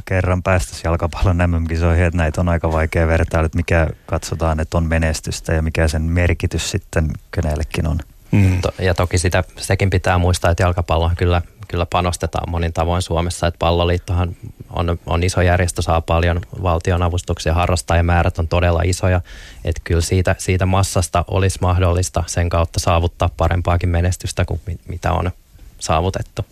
[0.04, 4.86] kerran päästäisiin jalkapallon MM-kisoihin, että näitä on aika vaikea vertailla, että mikä katsotaan, että on
[4.86, 7.98] menestystä ja mikä sen merkitys sitten kenellekin on.
[8.30, 8.60] Mm.
[8.78, 13.46] Ja toki sitä, sekin pitää muistaa, että jalkapallo kyllä, kyllä panostetaan monin tavoin Suomessa.
[13.46, 14.36] Että palloliittohan
[14.70, 19.20] on, on iso järjestö, saa paljon valtion avustuksia, harrastajamäärät on todella isoja.
[19.64, 25.30] Että kyllä siitä, siitä massasta olisi mahdollista sen kautta saavuttaa parempaakin menestystä kuin mitä on
[25.78, 26.46] saavutettu.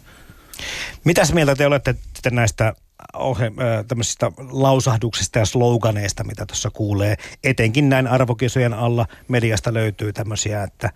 [1.04, 1.94] Mitäs mieltä te olette
[2.30, 2.74] näistä
[3.14, 3.52] ohe,
[3.88, 7.16] tämmöisistä lausahduksista ja sloganeista, mitä tuossa kuulee.
[7.44, 10.90] Etenkin näin arvokisojen alla mediasta löytyy tämmöisiä, että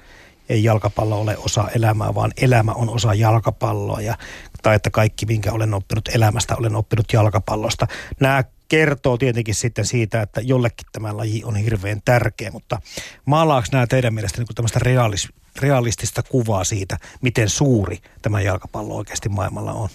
[0.48, 4.00] ei jalkapallo ole osa elämää, vaan elämä on osa jalkapalloa.
[4.00, 4.14] Ja,
[4.62, 7.86] tai että kaikki, minkä olen oppinut elämästä, olen oppinut jalkapallosta.
[8.20, 12.80] Nämä kertoo tietenkin sitten siitä, että jollekin tämä laji on hirveän tärkeä, mutta
[13.24, 15.28] maalaako nämä teidän mielestä niin tämmöistä realis,
[15.60, 19.88] realistista kuvaa siitä, miten suuri tämä jalkapallo oikeasti maailmalla on?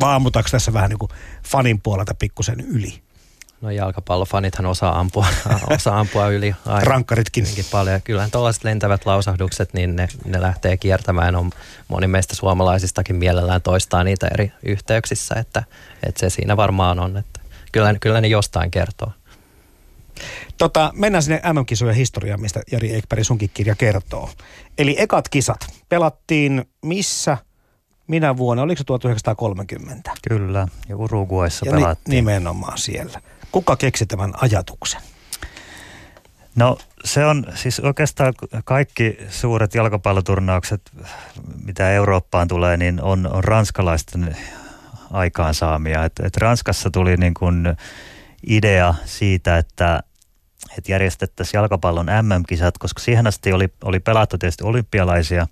[0.00, 1.10] Vai ammutaanko tässä vähän niin kuin
[1.46, 3.04] fanin puolelta pikkusen yli?
[3.60, 5.26] No jalkapallofanithan osaa ampua,
[5.76, 6.84] osaa ampua yli aina.
[6.84, 7.46] Rankkaritkin.
[7.70, 8.02] paljon.
[8.02, 11.36] Kyllähän tuollaiset lentävät lausahdukset, niin ne, ne lähtee kiertämään.
[11.36, 11.50] On,
[11.88, 15.62] moni meistä suomalaisistakin mielellään toistaa niitä eri yhteyksissä, että,
[16.06, 17.16] että se siinä varmaan on.
[17.16, 17.40] Että
[17.72, 19.12] kyllä, kyllä ne jostain kertoo.
[20.58, 24.30] Tota, mennään sinne MM-kisojen historiaan, mistä Jari Eikberg sunkin kirja kertoo.
[24.78, 27.38] Eli ekat kisat pelattiin missä,
[28.06, 30.10] minä vuonna, oliko se 1930?
[30.28, 32.10] Kyllä, ja Uruguayssa ja pelattiin.
[32.10, 33.20] Ni- nimenomaan siellä.
[33.52, 35.00] Kuka keksi tämän ajatuksen?
[36.56, 40.80] No se on siis oikeastaan kaikki suuret jalkapalloturnaukset,
[41.64, 44.36] mitä Eurooppaan tulee, niin on, on ranskalaisten
[45.10, 46.04] aikaansaamia.
[46.04, 47.76] Et, et Ranskassa tuli niin kuin
[48.46, 50.02] idea siitä, että,
[50.78, 55.46] että järjestettäisiin jalkapallon MM-kisat, koska siihen asti oli, oli pelattu tietysti olympialaisia,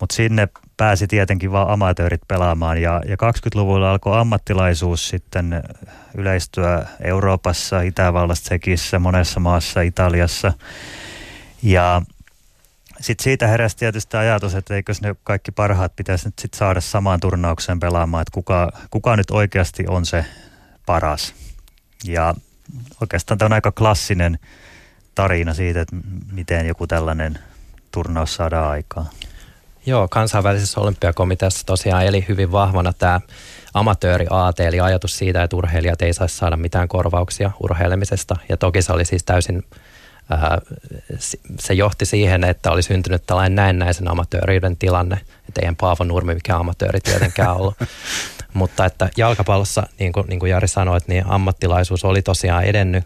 [0.00, 5.62] mutta sinne pääsi tietenkin vain amatöörit pelaamaan ja, ja 20-luvulla alkoi ammattilaisuus sitten
[6.14, 10.52] yleistyä Euroopassa, Itävallassa, Tsekissä, monessa maassa, Italiassa.
[11.62, 12.02] Ja
[13.00, 17.20] sitten siitä heräsi tietysti ajatus, että eikö ne kaikki parhaat pitäisi nyt sitten saada samaan
[17.20, 20.24] turnaukseen pelaamaan, että kuka, kuka nyt oikeasti on se
[20.86, 21.34] paras.
[22.04, 22.34] Ja
[23.00, 24.38] oikeastaan tämä on aika klassinen
[25.14, 25.96] tarina siitä, että
[26.32, 27.38] miten joku tällainen
[27.92, 29.06] turnaus saadaan aikaan.
[29.86, 33.20] Joo, kansainvälisessä olympiakomiteassa tosiaan eli hyvin vahvana tämä
[33.74, 38.36] amatööriaate, eli ajatus siitä, että urheilijat ei saisi saada mitään korvauksia urheilemisesta.
[38.48, 39.64] Ja toki se oli siis täysin,
[40.30, 40.58] ää,
[41.60, 45.20] se johti siihen, että oli syntynyt tällainen näennäisen amatööriyden tilanne.
[45.48, 47.74] Että eihän Paavo Nurmi mikään amatööri tietenkään ollut.
[48.54, 53.04] Mutta että jalkapallossa, niin kuin, niin kuin Jari sanoi, niin ammattilaisuus oli tosiaan edennyt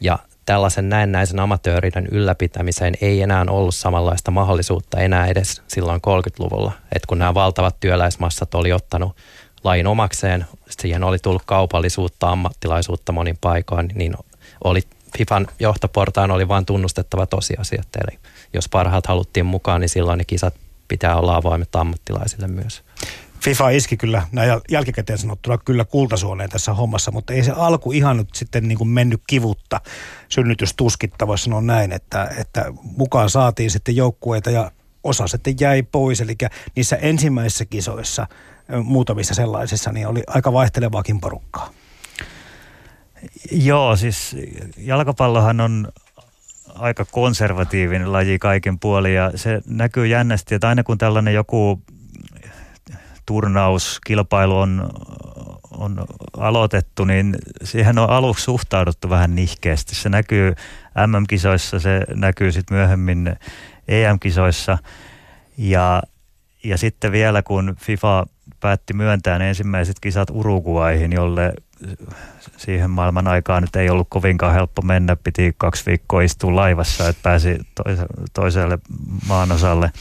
[0.00, 6.72] ja tällaisen näennäisen amatööriden ylläpitämiseen ei enää ollut samanlaista mahdollisuutta enää edes silloin 30-luvulla.
[6.92, 9.16] että kun nämä valtavat työläismassat oli ottanut
[9.64, 14.14] lain omakseen, siihen oli tullut kaupallisuutta, ammattilaisuutta monin paikoin, niin
[14.64, 14.82] oli
[15.18, 17.88] FIFAn johtoportaan oli vain tunnustettava tosiasiat.
[17.96, 18.18] Eli
[18.54, 20.54] jos parhaat haluttiin mukaan, niin silloin ne kisat
[20.88, 22.82] pitää olla avoimet ammattilaisille myös.
[23.42, 28.16] FIFA iski kyllä näin jälkikäteen sanottuna kyllä kultasuoneen tässä hommassa, mutta ei se alku ihan
[28.16, 29.80] nyt sitten niin kuin mennyt kivutta
[30.28, 34.70] synnytystuskitta, voisi sanoa näin, että, että mukaan saatiin sitten joukkueita ja
[35.04, 36.36] osa sitten jäi pois, eli
[36.76, 38.26] niissä ensimmäisissä kisoissa,
[38.84, 41.70] muutamissa sellaisissa, niin oli aika vaihtelevaakin porukkaa.
[43.52, 44.36] Joo, siis
[44.78, 45.88] jalkapallohan on
[46.74, 51.82] aika konservatiivinen laji kaiken puolin ja se näkyy jännästi, että aina kun tällainen joku
[53.26, 54.90] turnauskilpailu on,
[55.70, 56.04] on
[56.36, 59.94] aloitettu, niin siihen on aluksi suhtauduttu vähän nihkeästi.
[59.94, 60.54] Se näkyy
[61.06, 63.36] MM-kisoissa, se näkyy sitten myöhemmin
[63.88, 64.78] EM-kisoissa
[65.58, 66.02] ja,
[66.64, 68.26] ja sitten vielä kun FIFA
[68.60, 71.52] päätti myöntää ne ensimmäiset kisat Uruguaihin, jolle
[72.56, 75.16] siihen maailman aikaan nyt ei ollut kovinkaan helppo mennä.
[75.16, 77.58] Piti kaksi viikkoa istua laivassa, että pääsi
[78.32, 78.78] toiselle
[79.28, 79.92] maanosalle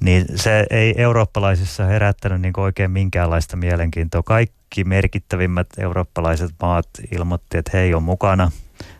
[0.00, 4.22] niin se ei eurooppalaisissa herättänyt niin oikein minkäänlaista mielenkiintoa.
[4.22, 8.50] Kaikki merkittävimmät eurooppalaiset maat ilmoitti, että he ei ole mukana.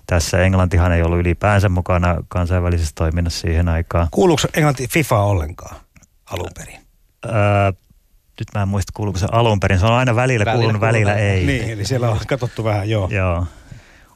[0.07, 4.09] Tässä Englantihan ei ollut ylipäänsä mukana kansainvälisessä toiminnassa siihen aikaan.
[4.11, 5.77] Kuuluuko Englanti FIFA ollenkaan
[6.31, 6.81] alun perin?
[7.27, 7.33] Öö,
[8.41, 9.79] nyt mä en muista kuuluuko se alun perin.
[9.79, 11.47] Se on aina välillä, välillä kuulunut, välillä ei.
[11.47, 13.09] Niin, eli siellä on katsottu vähän, joo.
[13.11, 13.47] joo.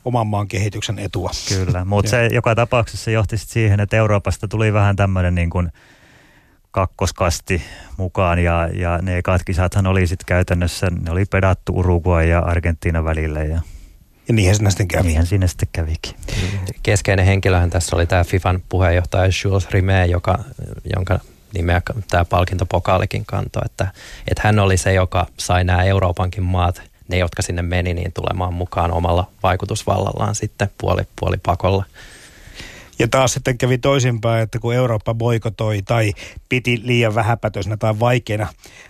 [0.04, 1.30] Oman maan kehityksen etua.
[1.48, 5.72] Kyllä, mutta se joka tapauksessa johti siihen, että Euroopasta tuli vähän tämmöinen niin kuin–
[6.70, 7.62] kakkoskasti
[7.96, 13.04] mukaan ja, ja ne ekat kisathan oli sitten käytännössä, ne oli pedattu Uruguay ja Argentiina
[13.04, 13.60] välillä ja
[14.28, 15.06] ja niinhän sinne sitten kävi.
[15.06, 16.14] Niinhän sinne sitten kävikin.
[16.82, 20.38] Keskeinen henkilöhän tässä oli tämä FIFAn puheenjohtaja Jules Rimet, joka,
[20.96, 21.20] jonka
[21.54, 23.88] nimeä tämä palkintopokaalikin kantoi, että,
[24.28, 28.54] että hän oli se, joka sai nämä Euroopankin maat, ne jotka sinne meni, niin tulemaan
[28.54, 31.84] mukaan omalla vaikutusvallallaan sitten puoli, puoli pakolla.
[32.98, 36.12] Ja taas sitten kävi toisinpäin, että kun Eurooppa boikotoi tai
[36.48, 38.46] piti liian vähäpätöisenä tai vaikeina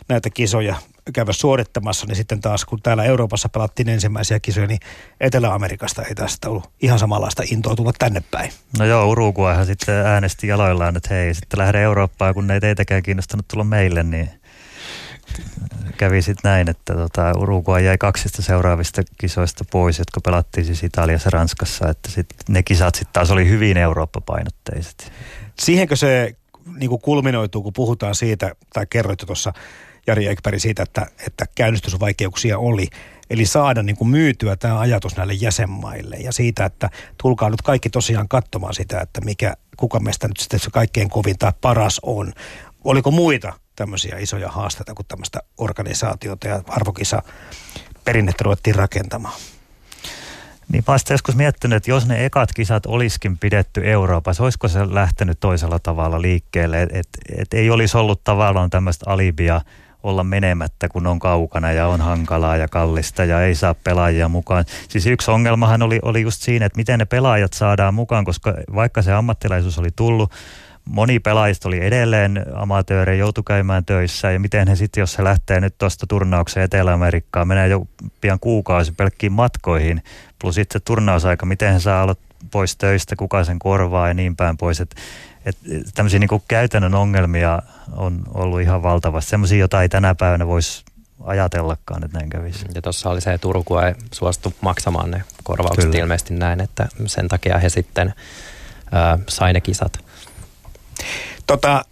[0.09, 0.75] näitä kisoja
[1.12, 4.81] käydä suorittamassa, niin sitten taas kun täällä Euroopassa pelattiin ensimmäisiä kisoja, niin
[5.21, 8.53] Etelä-Amerikasta ei tästä ollut ihan samanlaista intoa tulla tänne päin.
[8.79, 13.03] No joo, Uruguayhan sitten äänesti jaloillaan, että hei, sitten lähde Eurooppaan, kun ne ei teitäkään
[13.03, 14.31] kiinnostanut tulla meille, niin
[15.96, 21.26] kävi sitten näin, että tota, Uruguay jäi kaksista seuraavista kisoista pois, jotka pelattiin siis Italiassa
[21.26, 25.12] ja Ranskassa, että sit ne kisat sitten taas oli hyvin Eurooppa-painotteiset.
[25.58, 26.34] Siihenkö se
[26.78, 29.52] niin kuin kulminoituu, kun puhutaan siitä, tai kerroit tuossa
[30.06, 32.86] Jari Ekberg siitä, että, että käynnistysvaikeuksia oli.
[33.30, 36.90] Eli saada niin kuin myytyä tämä ajatus näille jäsenmaille ja siitä, että
[37.22, 41.38] tulkaa nyt kaikki tosiaan katsomaan sitä, että mikä, kuka meistä nyt sitten se kaikkein kovin
[41.38, 42.32] tai paras on.
[42.84, 47.22] Oliko muita tämmöisiä isoja haasteita, kun tämmöistä organisaatiota ja arvokisa
[48.04, 49.34] perinnettä ruvettiin rakentamaan.
[50.72, 55.40] Niin mä joskus miettinyt, että jos ne ekat kisat olisikin pidetty Euroopassa, olisiko se lähtenyt
[55.40, 59.60] toisella tavalla liikkeelle, että et, et ei olisi ollut tavallaan tämmöistä alibia
[60.02, 64.64] olla menemättä, kun on kaukana ja on hankalaa ja kallista ja ei saa pelaajia mukaan.
[64.88, 69.02] Siis yksi ongelmahan oli, oli just siinä, että miten ne pelaajat saadaan mukaan, koska vaikka
[69.02, 70.32] se ammattilaisuus oli tullut,
[70.88, 75.61] moni pelaajista oli edelleen amatöörejä, joutui käymään töissä ja miten he sitten, jos he lähtee
[75.61, 77.87] nyt tuosta turnaukseen Etelä-Amerikkaan, menee jo
[78.20, 80.03] pian kuukausi pelkkiin matkoihin,
[80.38, 82.16] plus sitten se turnausaika, miten he saa olla
[82.51, 84.81] pois töistä, kuka sen korvaa ja niin päin pois.
[84.81, 84.96] Että
[85.44, 85.57] et,
[85.94, 90.85] tämmöisiä niin käytännön ongelmia on ollut ihan valtavasti, semmoisia, joita ei tänä päivänä voisi
[91.24, 92.64] ajatellakaan, että näin kävisi.
[92.74, 95.98] Ja tuossa oli se, että Turku ei suostu maksamaan ne korvaukset Kyllä.
[95.98, 98.09] ilmeisesti näin, että sen takia he sitten
[98.94, 100.09] äh, sai ne kisat.
[101.48, 101.84] Tota,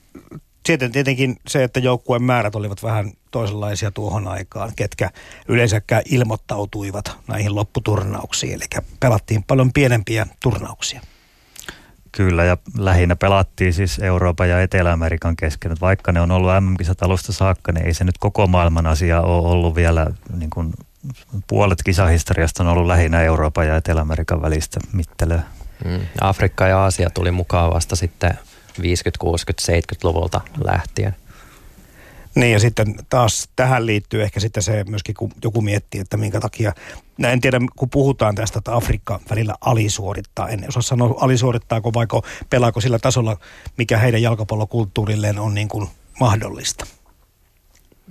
[0.67, 5.11] sitten tietenkin se, että joukkueen määrät olivat vähän toisenlaisia tuohon aikaan, ketkä
[5.49, 8.55] yleensäkään ilmoittautuivat näihin lopputurnauksiin.
[8.55, 11.01] Eli pelattiin paljon pienempiä turnauksia.
[12.13, 15.77] Kyllä, ja lähinnä pelattiin siis Euroopan ja Etelä-Amerikan kesken.
[15.81, 19.49] Vaikka ne on ollut MM-kisat alusta saakka, niin ei se nyt koko maailman asia ole
[19.49, 20.73] ollut vielä, niin kuin
[21.47, 25.43] puolet kisahistoriasta on ollut lähinnä Euroopan ja Etelä-Amerikan välistä mittelyä.
[25.85, 26.01] Mm.
[26.21, 28.39] Afrikka ja Aasia tuli mukaan vasta sitten
[28.83, 31.17] 50, 60, 70-luvulta lähtien.
[32.35, 36.41] Niin ja sitten taas tähän liittyy ehkä sitten se myöskin, kun joku miettii, että minkä
[36.41, 36.73] takia,
[37.19, 42.23] Näin en tiedä, kun puhutaan tästä, että Afrikka välillä alisuorittaa, en osaa sanoa alisuorittaako vaiko
[42.51, 43.37] pelaako sillä tasolla,
[43.77, 45.89] mikä heidän jalkapallokulttuurilleen on niin kuin
[46.21, 46.87] mahdollista.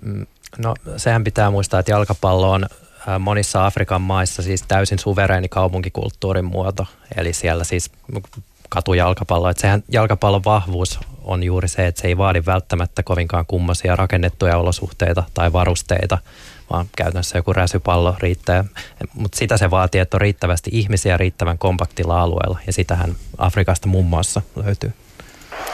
[0.01, 0.25] Mm,
[0.58, 2.65] no sehän pitää muistaa, että jalkapallo on
[3.19, 6.86] monissa Afrikan maissa siis täysin suvereeni kaupunkikulttuurin muoto.
[7.17, 7.91] Eli siellä siis
[8.69, 9.49] katujalkapallo.
[9.49, 14.58] Että sehän jalkapallon vahvuus on juuri se, että se ei vaadi välttämättä kovinkaan kummasia rakennettuja
[14.58, 16.17] olosuhteita tai varusteita,
[16.71, 18.63] vaan käytännössä joku räsypallo riittää.
[19.13, 24.06] Mutta sitä se vaatii, että on riittävästi ihmisiä riittävän kompaktilla alueella, ja sitähän Afrikasta muun
[24.06, 24.93] muassa löytyy.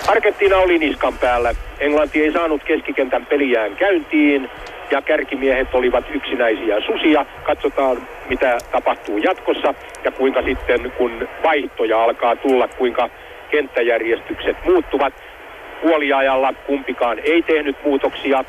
[0.07, 1.55] Argentiina oli niskan päällä.
[1.79, 4.49] Englanti ei saanut keskikentän peliään käyntiin
[4.91, 7.25] ja kärkimiehet olivat yksinäisiä susia.
[7.43, 7.97] Katsotaan,
[8.29, 9.73] mitä tapahtuu jatkossa
[10.03, 13.09] ja kuinka sitten, kun vaihtoja alkaa tulla, kuinka
[13.51, 15.13] kenttäjärjestykset muuttuvat.
[15.81, 18.43] Puoliajalla kumpikaan ei tehnyt muutoksia.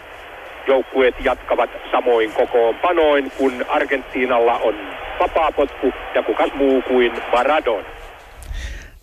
[0.67, 4.75] Joukkueet jatkavat samoin kokoonpanoin, kun Argentiinalla on
[5.21, 8.02] vapaapotku ja kukas muu kuin Maradona.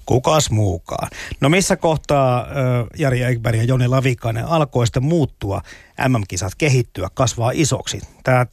[0.09, 1.09] Kukas muukaan?
[1.41, 2.47] No missä kohtaa
[2.97, 5.61] Jari Ekberg ja Joni Lavikainen alkoi sitten muuttua,
[6.07, 8.01] MM-kisat kehittyä, kasvaa isoksi?
[8.23, 8.45] Tää,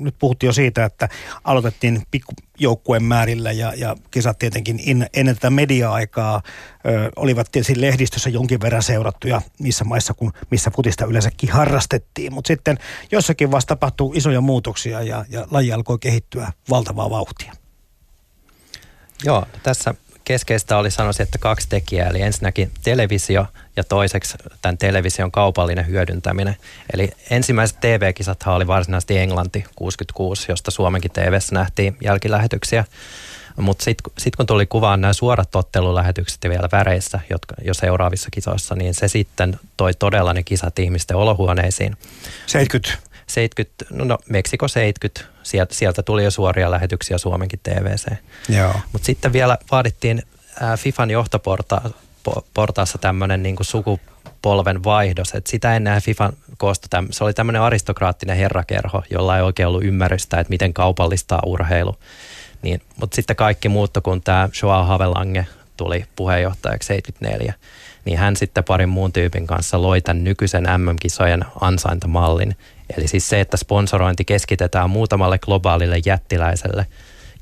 [0.00, 1.08] nyt puhuttiin jo siitä, että
[1.44, 6.42] aloitettiin pikkujoukkueen määrillä ja, ja kisat tietenkin in, ennen tätä media-aikaa
[6.86, 12.34] ö, olivat tietysti lehdistössä jonkin verran seurattuja niissä maissa, kun, missä futista yleensäkin harrastettiin.
[12.34, 12.78] Mutta sitten
[13.12, 17.52] jossakin vasta tapahtuu isoja muutoksia ja, ja laji alkoi kehittyä valtavaa vauhtia.
[19.24, 19.94] Joo, tässä
[20.28, 26.56] keskeistä oli sanoisin, että kaksi tekijää, eli ensinnäkin televisio ja toiseksi tämän television kaupallinen hyödyntäminen.
[26.92, 32.84] Eli ensimmäiset TV-kisathan oli varsinaisesti Englanti 66, josta Suomenkin TVssä nähtiin jälkilähetyksiä.
[33.56, 38.28] Mutta sitten sit kun tuli kuvaan nämä suorat ottelulähetykset ja vielä väreissä, jotka jo seuraavissa
[38.32, 41.96] kisoissa, niin se sitten toi todella ne kisat ihmisten olohuoneisiin.
[42.46, 48.06] 70 70, no, no Meksiko 70, sieltä, sieltä tuli jo suoria lähetyksiä Suomenkin TVC.
[48.92, 50.22] Mutta sitten vielä vaadittiin
[50.76, 58.36] FIFAn johtoportaassa tämmöinen niin sukupolven vaihdos, että sitä ennen FIFAn koostu, se oli tämmöinen aristokraattinen
[58.36, 61.96] herrakerho, jolla ei oikein ollut ymmärrystä, että miten kaupallistaa urheilu.
[62.62, 67.54] Niin, mutta sitten kaikki muuttui, kun tämä Joao Havelange tuli puheenjohtajaksi 74
[68.08, 72.56] niin hän sitten parin muun tyypin kanssa loi tämän nykyisen MM-kisojen ansaintamallin.
[72.96, 76.86] Eli siis se, että sponsorointi keskitetään muutamalle globaalille jättiläiselle,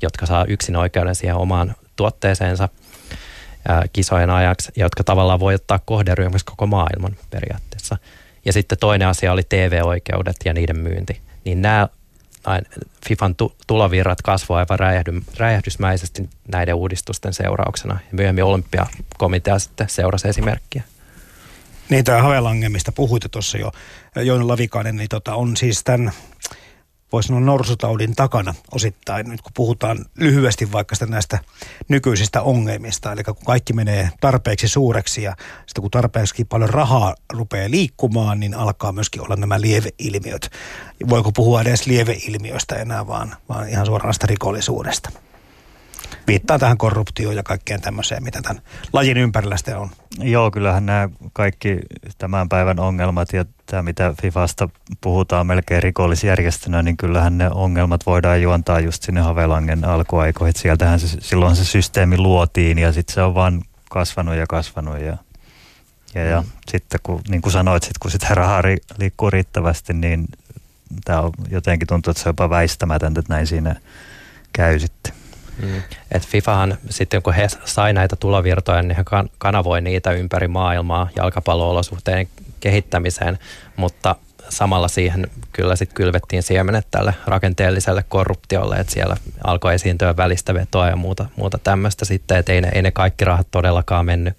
[0.01, 2.69] jotka saa yksin oikeuden siihen omaan tuotteeseensa
[3.93, 7.97] kisojen ajaksi, jotka tavallaan voi ottaa kohderyhmäksi koko maailman periaatteessa.
[8.45, 11.21] Ja sitten toinen asia oli TV-oikeudet ja niiden myynti.
[11.45, 11.87] Niin nämä
[13.07, 13.35] FIFAn
[13.67, 17.93] tulovirrat kasvoivat aivan räjähdy, räjähdysmäisesti näiden uudistusten seurauksena.
[17.93, 20.83] Ja myöhemmin olympiakomitea sitten seurasi esimerkkiä.
[21.89, 23.71] Niin, tämä Havelange, mistä puhuitte tuossa jo,
[24.15, 26.11] Joona Lavikainen, niin tota, on siis tämän
[27.11, 31.39] voisi sanoa norsutaudin takana osittain, nyt kun puhutaan lyhyesti vaikka sitä näistä
[31.87, 33.11] nykyisistä ongelmista.
[33.11, 35.35] Eli kun kaikki menee tarpeeksi suureksi ja
[35.67, 40.51] sitten kun tarpeeksi paljon rahaa rupeaa liikkumaan, niin alkaa myöskin olla nämä lieveilmiöt.
[41.09, 45.09] Voiko puhua edes lieveilmiöistä enää, vaan, vaan ihan suoranaista rikollisuudesta?
[46.27, 48.61] Viittaa tähän korruptioon ja kaikkeen tämmöiseen, mitä tämän
[48.93, 49.89] lajin ympärillä sitten on.
[50.19, 51.79] Joo, kyllähän nämä kaikki
[52.17, 54.69] tämän päivän ongelmat ja tämä, mitä Fifasta
[55.01, 60.53] puhutaan melkein rikollisjärjestönä, niin kyllähän ne ongelmat voidaan juontaa just sinne Havelangen alkuaikoihin.
[60.57, 65.17] Sieltähän se, silloin se systeemi luotiin ja sitten se on vaan kasvanut ja kasvanut ja,
[66.15, 66.47] Ja, ja mm.
[66.71, 70.25] sitten kun, niin kuin sanoit, sit, kun sitä rahaa ri, liikkuu riittävästi, niin
[71.05, 73.75] tämä on jotenkin tuntuu, että se on jopa väistämätöntä, että näin siinä
[74.53, 75.13] käy sitten.
[75.61, 75.81] Mm.
[76.11, 79.03] Et FIFAhan sitten kun he sai näitä tulovirtoja, niin he
[79.37, 82.27] kanavoi niitä ympäri maailmaa jalkapalloolosuhteiden
[82.59, 83.39] kehittämiseen,
[83.75, 84.15] mutta
[84.49, 90.87] samalla siihen kyllä sitten kylvettiin siemenet tälle rakenteelliselle korruptiolle, että siellä alkoi esiintyä välistä vetoa
[90.87, 94.33] ja muuta, muuta tämmöistä sitten, että ei ne, ei ne kaikki rahat todellakaan mennyt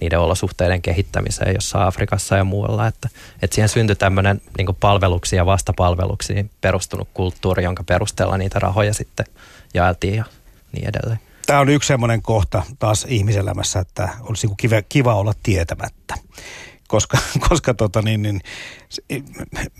[0.00, 3.08] niiden olosuhteiden kehittämiseen jossa Afrikassa ja muualla, että,
[3.42, 9.26] että siihen syntyi tämmöinen niin palveluksiin ja vastapalveluksiin perustunut kulttuuri, jonka perusteella niitä rahoja sitten
[9.74, 10.24] jaeltiin ja
[10.72, 11.20] niin edelleen.
[11.46, 16.14] Tämä on yksi semmoinen kohta taas ihmiselämässä, että olisi niinku kiva, kiva olla tietämättä
[16.88, 18.40] koska, koska tota niin, niin,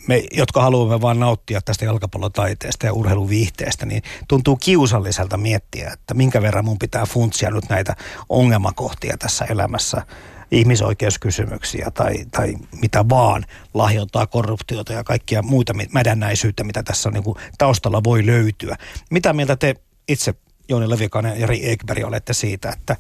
[0.09, 6.43] me, jotka haluamme vain nauttia tästä jalkapallotaiteesta ja urheiluviihteestä, niin tuntuu kiusalliselta miettiä, että minkä
[6.43, 7.97] verran mun pitää funtsia nyt näitä
[8.29, 10.03] ongelmakohtia tässä elämässä,
[10.51, 17.37] ihmisoikeuskysymyksiä tai, tai mitä vaan, lahjontaa, korruptiota ja kaikkia muita mädännäisyyttä, mitä tässä niin kuin
[17.59, 18.77] taustalla voi löytyä.
[19.11, 19.75] Mitä mieltä te
[20.09, 20.35] itse
[20.69, 22.97] Jouni Levikainen ja Jari Ekberg olette siitä, että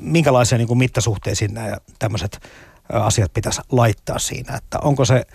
[0.00, 2.48] minkälaisia niin kuin mittasuhteisiin nämä tämmöiset
[2.88, 5.26] asiat pitäisi laittaa siinä, että onko se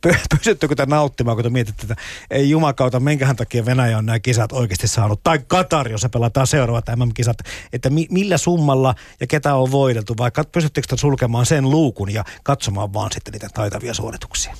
[0.38, 1.96] pysyttekö te nauttimaan, kun te mietitte, että
[2.30, 6.46] ei jumakauta, minkähän takia Venäjä on nämä kisat oikeasti saanut, tai Katar, jos se pelataan
[6.46, 7.38] seuraavat MM-kisat,
[7.72, 12.24] että mi- millä summalla ja ketä on voideltu, vai pystyttekö te sulkemaan sen luukun ja
[12.42, 14.54] katsomaan vaan sitten niitä taitavia suorituksia?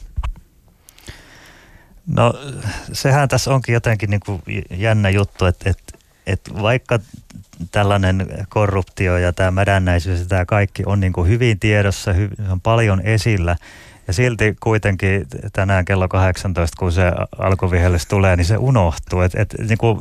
[2.07, 2.35] No
[2.93, 6.99] sehän tässä onkin jotenkin niin kuin jännä juttu, että, että, että vaikka
[7.73, 12.61] tällainen korruptio ja tämä mädännäisyys ja tämä kaikki on niin kuin hyvin tiedossa, hy- on
[12.61, 13.57] paljon esillä.
[14.07, 17.03] Ja silti kuitenkin tänään kello 18, kun se
[17.39, 19.21] alkuvihellys tulee, niin se unohtuu.
[19.21, 20.01] Et, et, niin kuin,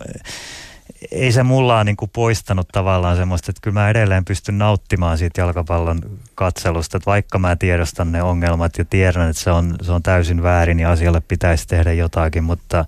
[1.12, 5.42] ei se mulla niin kuin poistanut tavallaan semmoista, että kyllä mä edelleen pystyn nauttimaan siitä
[5.42, 6.02] jalkapallon
[6.36, 10.44] katselusta, että vaikka mä tiedostan ne ongelmat ja tiedän, että se on, se on täysin
[10.44, 12.86] väärin ja asialle pitäisi tehdä jotakin, mutta,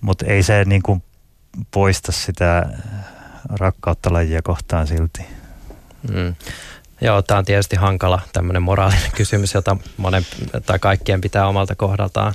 [0.00, 1.02] mutta ei se niin kuin
[1.70, 2.66] poista sitä
[3.50, 5.22] rakkautta lajia kohtaan silti.
[6.12, 6.34] Mm.
[7.00, 10.26] Joo, tämä on tietysti hankala tämmöinen moraalinen kysymys, jota monen
[10.66, 12.34] tai kaikkien pitää omalta kohdaltaan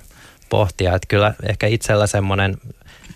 [0.49, 0.95] pohtia.
[0.95, 2.57] Että kyllä ehkä itsellä semmoinen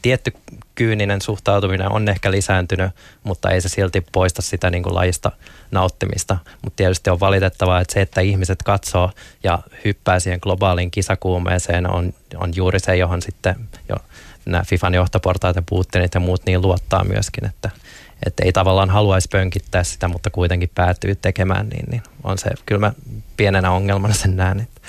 [0.02, 0.34] tietty
[0.76, 2.92] kyyninen suhtautuminen on ehkä lisääntynyt,
[3.24, 5.32] mutta ei se silti poista sitä niin kuin lajista
[5.72, 6.38] nauttimista.
[6.62, 9.12] Mutta tietysti on valitettavaa, että se, että ihmiset katsoo
[9.44, 13.56] ja hyppää siihen globaaliin kisakuumeeseen on, on juuri se, johon sitten
[13.90, 13.96] jo
[14.48, 17.70] nämä FIFAn johtoportaat ja Putinit ja muut niin luottaa myöskin, että–
[18.26, 22.80] että ei tavallaan haluaisi pönkittää sitä, mutta kuitenkin päätyy tekemään, niin, niin on se kyllä
[22.80, 22.94] mä
[23.38, 24.60] pienenä ongelmana sen näen.
[24.60, 24.82] Että.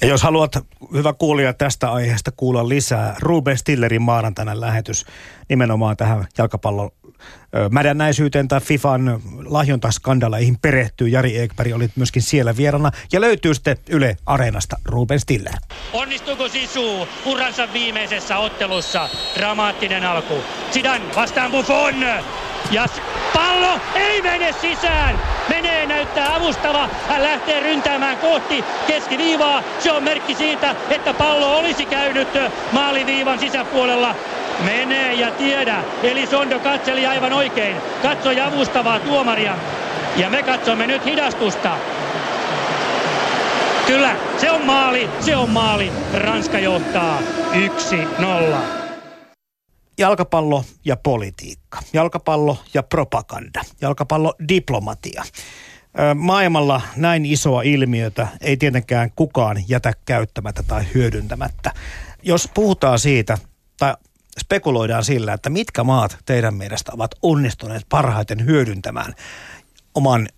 [0.00, 0.52] Ja jos haluat,
[0.92, 5.06] hyvä kuulija, tästä aiheesta kuulla lisää, Ruben Stillerin maanantaina lähetys
[5.48, 6.90] nimenomaan tähän jalkapallon
[7.70, 11.08] mädännäisyyteen tai FIFAn lahjontaskandaleihin perehtyy.
[11.08, 15.54] Jari Ekberg oli myöskin siellä vierana ja löytyy sitten Yle Areenasta Ruben Stiller.
[15.92, 19.08] Onnistuuko Sisu uransa viimeisessä ottelussa?
[19.38, 20.34] Dramaattinen alku.
[20.70, 21.94] Sidan vastaan Buffon.
[22.70, 22.86] Ja
[23.34, 25.18] pallo ei mene sisään.
[25.48, 26.88] Menee näyttää avustava.
[27.08, 29.62] Hän lähtee ryntäämään kohti keskiviivaa.
[29.78, 32.28] Se on merkki siitä, että pallo olisi käynyt
[32.72, 34.14] maaliviivan sisäpuolella.
[34.64, 35.84] Menee ja tiedä.
[36.02, 37.76] Eli Sondo katseli aivan oikein.
[38.02, 39.56] Katsoi avustavaa tuomaria.
[40.16, 41.76] Ja me katsomme nyt hidastusta.
[43.86, 45.92] Kyllä, se on maali, se on maali.
[46.14, 47.18] Ranska johtaa
[47.52, 48.56] 1-0.
[49.98, 51.78] Jalkapallo ja politiikka.
[51.92, 53.62] Jalkapallo ja propaganda.
[53.80, 55.22] Jalkapallo diplomatia.
[56.14, 61.72] Maailmalla näin isoa ilmiötä ei tietenkään kukaan jätä käyttämättä tai hyödyntämättä.
[62.22, 63.38] Jos puhutaan siitä,
[63.78, 63.94] tai
[64.40, 69.14] spekuloidaan sillä, että mitkä maat teidän mielestä ovat onnistuneet parhaiten hyödyntämään
[69.94, 70.28] oman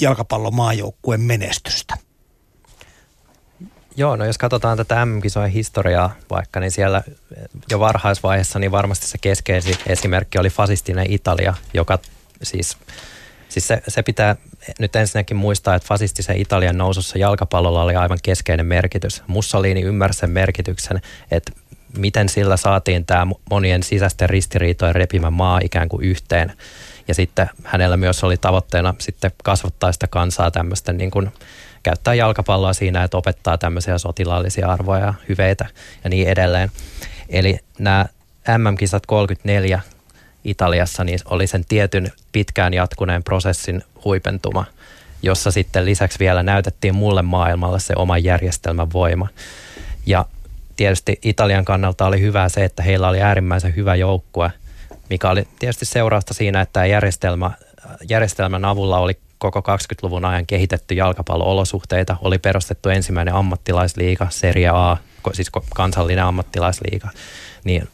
[0.00, 1.96] jalkapallon maajoukkueen menestystä?
[3.96, 7.02] Joo, no jos katsotaan tätä MM-kisojen historiaa vaikka, niin siellä
[7.70, 11.98] jo varhaisvaiheessa niin varmasti se keskeisin esimerkki oli fasistinen Italia, joka
[12.42, 12.76] siis,
[13.48, 14.36] siis se, se pitää
[14.78, 19.22] nyt ensinnäkin muistaa, että fasistisen Italian nousussa jalkapallolla oli aivan keskeinen merkitys.
[19.26, 21.52] Mussolini ymmärsi sen merkityksen, että
[21.98, 26.52] miten sillä saatiin tämä monien sisäisten ristiriitojen repimä maa ikään kuin yhteen.
[27.08, 31.32] Ja sitten hänellä myös oli tavoitteena sitten kasvattaa sitä kansaa tämmöisten niin kuin,
[31.82, 35.66] käyttää jalkapalloa siinä, että opettaa tämmöisiä sotilaallisia arvoja ja hyveitä
[36.04, 36.70] ja niin edelleen.
[37.28, 38.06] Eli nämä
[38.58, 39.80] MM-kisat 34
[40.44, 44.64] Italiassa niin oli sen tietyn pitkään jatkuneen prosessin huipentuma,
[45.22, 49.28] jossa sitten lisäksi vielä näytettiin muulle maailmalle se oman järjestelmän voima.
[50.06, 50.24] Ja
[50.76, 54.50] tietysti Italian kannalta oli hyvä se, että heillä oli äärimmäisen hyvä joukkue,
[55.10, 57.50] mikä oli tietysti seurausta siinä, että järjestelmä,
[58.08, 62.16] järjestelmän avulla oli koko 20-luvun ajan kehitetty jalkapallo-olosuhteita.
[62.22, 64.96] Oli perustettu ensimmäinen ammattilaisliiga, Serie A,
[65.32, 67.08] siis kansallinen ammattilaisliiga.
[67.64, 67.88] Niin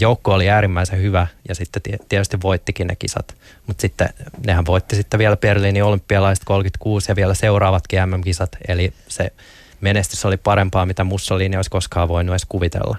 [0.00, 3.34] joukko oli äärimmäisen hyvä ja sitten tietysti voittikin ne kisat.
[3.66, 4.08] Mutta sitten
[4.46, 8.50] nehän voitti sitten vielä Berliinin olympialaiset 36 ja vielä seuraavatkin MM-kisat.
[8.68, 9.32] Eli se
[9.80, 12.96] menestys oli parempaa, mitä Mussolini olisi koskaan voinut edes kuvitella.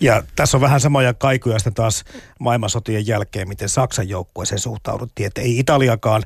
[0.00, 2.04] Ja tässä on vähän samoja kaikuja sitten taas
[2.38, 5.26] maailmansotien jälkeen, miten Saksan joukkueeseen suhtauduttiin.
[5.26, 6.22] Että ei Italiakaan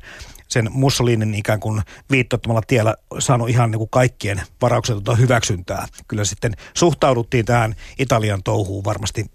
[0.47, 1.81] sen Mussolinin ikään kuin
[2.11, 5.87] viittottomalla tiellä saanut ihan niin kuin kaikkien varauksetonta hyväksyntää.
[6.07, 9.25] Kyllä sitten suhtauduttiin tähän Italian touhuun varmasti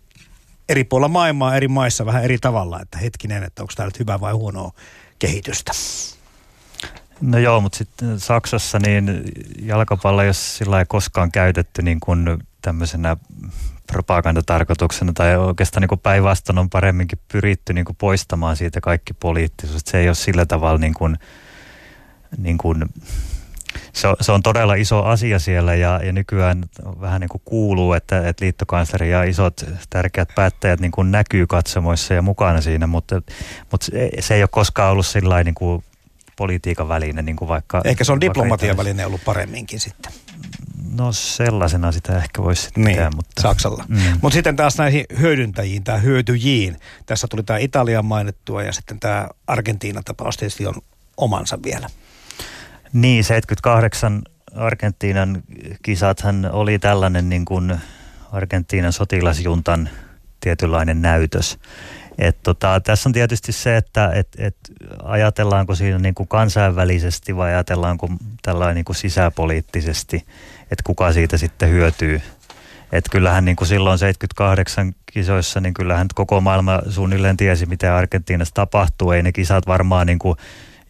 [0.68, 4.32] eri puolilla maailmaa, eri maissa vähän eri tavalla, että hetkinen, että onko tämä hyvä vai
[4.32, 4.72] huonoa
[5.18, 5.72] kehitystä.
[7.22, 9.22] No joo, mutta sitten Saksassa niin
[9.62, 13.16] jalkapallo, jos sillä ei koskaan käytetty niin kuin tämmöisenä
[13.86, 19.82] propagandatarkoituksena tai oikeastaan niin päinvastoin on paremminkin pyritty niin kuin poistamaan siitä kaikki poliittisuus.
[19.84, 21.16] Se ei ole sillä tavalla niin kuin,
[22.38, 22.84] niin kuin
[23.92, 26.64] se on, se on todella iso asia siellä ja, ja nykyään
[27.00, 32.14] vähän niin kuin kuuluu, että, että liittokansleri ja isot tärkeät päättäjät niin kuin näkyy katsomoissa
[32.14, 33.22] ja mukana siinä, mutta,
[33.70, 33.86] mutta
[34.20, 35.84] se ei ole koskaan ollut sillä niin kuin
[36.36, 37.80] politiikan väline, niin kuin vaikka...
[37.84, 40.12] Ehkä se on diplomatian väline ollut paremminkin sitten.
[40.96, 43.42] No sellaisena sitä ehkä voisi niin, pitää, mutta...
[43.42, 43.84] Saksalla.
[43.88, 43.98] Mm.
[44.22, 46.76] Mutta sitten taas näihin hyödyntäjiin, tämä hyötyjiin.
[47.06, 50.74] Tässä tuli tämä Italian mainittua ja sitten tämä Argentiinan tapaus tietysti on
[51.16, 51.88] omansa vielä.
[52.92, 54.22] Niin, 78
[54.54, 55.42] Argentiinan
[55.82, 57.80] kisathan oli tällainen niin kuin
[58.32, 59.90] Argentiinan sotilasjuntan
[60.40, 61.58] tietynlainen näytös.
[62.18, 64.56] Et tota, tässä on tietysti se, että et, et
[65.02, 68.08] ajatellaanko siinä niin kuin kansainvälisesti vai ajatellaanko
[68.42, 70.16] tällainen niin kuin sisäpoliittisesti,
[70.62, 72.20] että kuka siitä sitten hyötyy.
[72.92, 78.54] Et kyllähän niin kuin silloin 78 kisoissa, niin kyllähän koko maailma suunnilleen tiesi, mitä Argentiinassa
[78.54, 79.10] tapahtuu.
[79.10, 80.36] Ei ne kisat varmaan niin kuin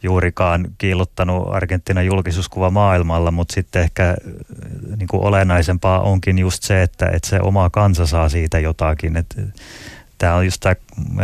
[0.02, 4.16] juurikaan kiillottanut Argentiinan julkisuuskuva maailmalla, mutta sitten ehkä
[4.96, 9.16] niin kuin olennaisempaa onkin just se, että, että se oma kansa saa siitä jotakin.
[9.16, 9.42] Että
[10.22, 10.74] tämä on just tämä,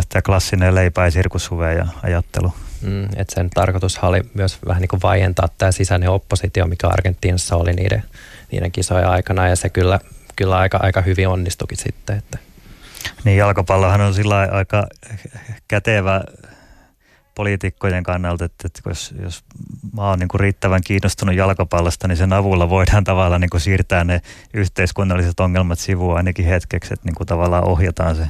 [0.08, 2.52] tämä klassinen leipäisirkushuve ja ajattelu.
[2.82, 7.56] Mm, että sen tarkoitus oli myös vähän niin kuin vaientaa tämä sisäinen oppositio, mikä Argentiinassa
[7.56, 8.02] oli niiden,
[8.52, 10.00] niiden kisojen aikana ja se kyllä,
[10.36, 12.18] kyllä aika, aika hyvin onnistukin sitten.
[12.18, 12.38] Että.
[13.24, 14.86] Niin jalkapallohan on sillä aika
[15.68, 16.20] kätevä
[17.34, 19.44] poliitikkojen kannalta, että, että jos, jos
[19.92, 24.04] mä oon niin kuin riittävän kiinnostunut jalkapallosta, niin sen avulla voidaan tavallaan niin kuin siirtää
[24.04, 24.22] ne
[24.54, 28.26] yhteiskunnalliset ongelmat sivuun ainakin hetkeksi, että niin kuin tavallaan ohjataan se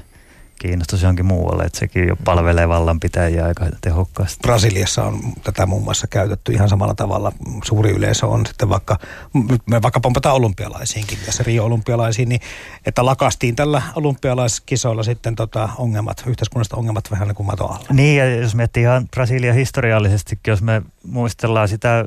[0.59, 4.38] kiinnostus johonkin muualle, että sekin jo palvelee vallanpitäjiä aika tehokkaasti.
[4.42, 7.32] Brasiliassa on tätä muun muassa käytetty ihan samalla tavalla.
[7.64, 8.98] Suuri yleisö on sitten vaikka,
[9.66, 12.40] me vaikka pompataan olympialaisiinkin, tässä Rio-olympialaisiin, niin
[12.86, 17.86] että lakastiin tällä olympialaiskisoilla sitten tota ongelmat, yhteiskunnalliset ongelmat vähän niin kuin mato alla.
[17.92, 22.04] Niin, ja jos miettii ihan Brasilia historiallisestikin, jos me muistellaan sitä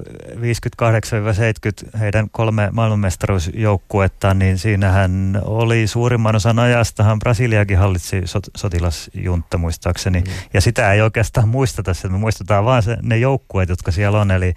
[1.95, 8.21] 58-70 heidän kolme maailmanmestaruusjoukkuetta, niin siinähän oli suurimman osan ajastahan Brasiliakin hallitsi
[8.57, 10.21] sotilasjuntta muistaakseni.
[10.21, 10.31] Mm.
[10.53, 14.31] Ja sitä ei oikeastaan muisteta, että me muistetaan vaan se, ne joukkueet, jotka siellä on.
[14.31, 14.53] Eli,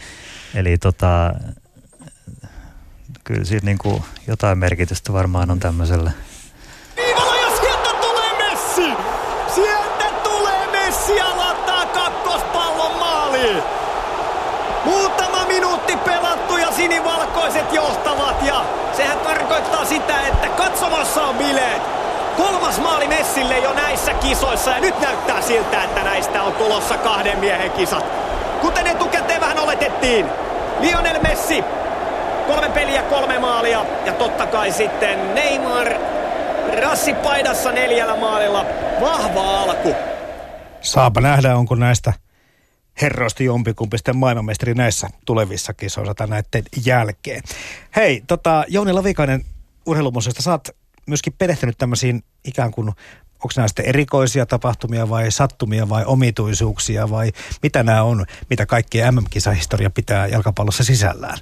[0.55, 1.35] eli tota,
[3.25, 6.11] kyllä siitä niin kuin jotain merkitystä varmaan on tämmöiselle.
[6.97, 8.93] Viivalla ja sieltä tulee Messi!
[9.55, 13.63] Sieltä tulee Messi ja laittaa kakkospallon maaliin!
[14.85, 18.65] Muutama minuutti pelattu ja sinivalkoiset johtavat ja
[18.97, 22.04] sehän tarkoittaa sitä, että katsomassa on bileet.
[22.37, 27.39] Kolmas maali Messille jo näissä kisoissa ja nyt näyttää siltä, että näistä on tulossa kahden
[27.39, 28.05] miehen kisat.
[28.61, 30.27] Kuten etukäteen vähän oletettiin.
[30.81, 31.65] Lionel Messi,
[32.47, 35.89] kolme peliä, kolme maalia ja totta kai sitten Neymar
[36.81, 38.67] rassipaidassa neljällä maalilla.
[39.01, 39.95] Vahva alku.
[40.81, 42.13] Saapa nähdä, onko näistä
[43.03, 47.43] herroista jompikumpi sitten maailmanmestari näissä tulevissa kisoissa tai näiden jälkeen.
[47.97, 49.45] Hei, tota, Jouni Lavikainen
[49.87, 50.69] urheilumuseosta, oot
[51.07, 52.89] myöskin perehtynyt tämmöisiin ikään kuin,
[53.35, 57.33] onko nämä sitten erikoisia tapahtumia vai sattumia vai omituisuuksia vai
[57.63, 61.39] mitä nämä on, mitä kaikkea MM-kisahistoria pitää jalkapallossa sisällään.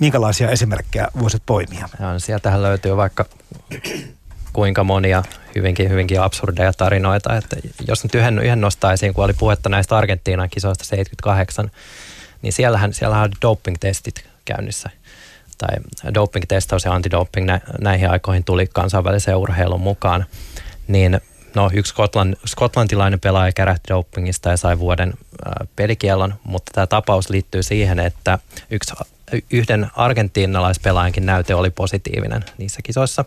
[0.00, 1.88] Minkälaisia esimerkkejä voisit poimia?
[2.00, 3.24] Ja, sieltähän löytyy vaikka
[4.52, 5.22] kuinka monia
[5.54, 7.36] hyvinkin, hyvinkin absurdeja tarinoita.
[7.36, 7.56] Että
[7.88, 11.70] jos nyt yhden, yhden nostaisin, kun oli puhetta näistä Argentiinan kisoista 78,
[12.42, 14.90] niin siellähän, siellähän oli doping-testit käynnissä–
[15.62, 20.26] tai doping-testaus ja antidoping nä, näihin aikoihin tuli kansainväliseen urheilun mukaan,
[20.88, 21.20] niin
[21.54, 27.30] no, yksi Skotland, skotlantilainen pelaaja kärähti dopingista ja sai vuoden äh, pelikielon, mutta tämä tapaus
[27.30, 28.38] liittyy siihen, että
[28.70, 28.94] yksi,
[29.50, 33.24] yhden argentiinalaispelaajankin näyte oli positiivinen niissä kisoissa.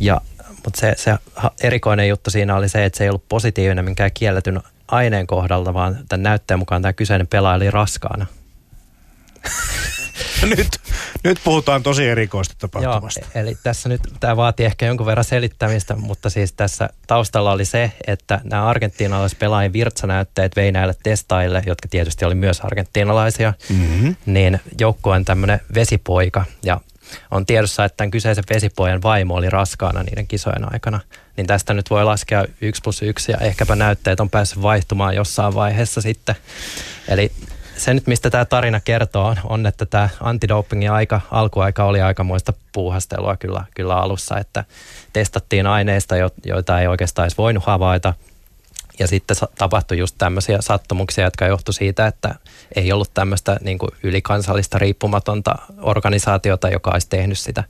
[0.00, 0.20] Ja,
[0.64, 1.16] mutta se, se
[1.62, 5.98] erikoinen juttu siinä oli se, että se ei ollut positiivinen minkään kielletyn aineen kohdalta, vaan
[6.08, 8.26] tämän näytteen mukaan tämä kyseinen pelaaja oli raskaana.
[10.56, 10.68] nyt,
[11.24, 13.20] nyt puhutaan tosi erikoista tapahtumasta.
[13.20, 17.64] Joo, eli tässä nyt tämä vaatii ehkä jonkun verran selittämistä, mutta siis tässä taustalla oli
[17.64, 24.16] se, että nämä argentiinalaiset pelaajien virtsanäytteet vei näille testaille, jotka tietysti oli myös argentiinalaisia, mm-hmm.
[24.26, 26.80] niin joukkueen tämmöinen vesipoika ja
[27.30, 31.00] on tiedossa, että tämän kyseisen vesipojan vaimo oli raskaana niiden kisojen aikana.
[31.36, 35.54] Niin tästä nyt voi laskea 1 plus 1 ja ehkäpä näytteet on päässyt vaihtumaan jossain
[35.54, 36.34] vaiheessa sitten.
[37.08, 37.32] Eli
[37.80, 43.36] se nyt, mistä tämä tarina kertoo, on, että tämä antidopingin aika, alkuaika oli aikamoista puuhastelua
[43.36, 44.64] kyllä, kyllä alussa, että
[45.12, 46.14] testattiin aineista,
[46.44, 48.14] joita ei oikeastaan edes voinut havaita.
[48.98, 52.34] Ja sitten tapahtui just tämmöisiä sattumuksia, jotka johtu siitä, että
[52.76, 57.64] ei ollut tämmöistä niin kuin ylikansallista riippumatonta organisaatiota, joka olisi tehnyt sitä,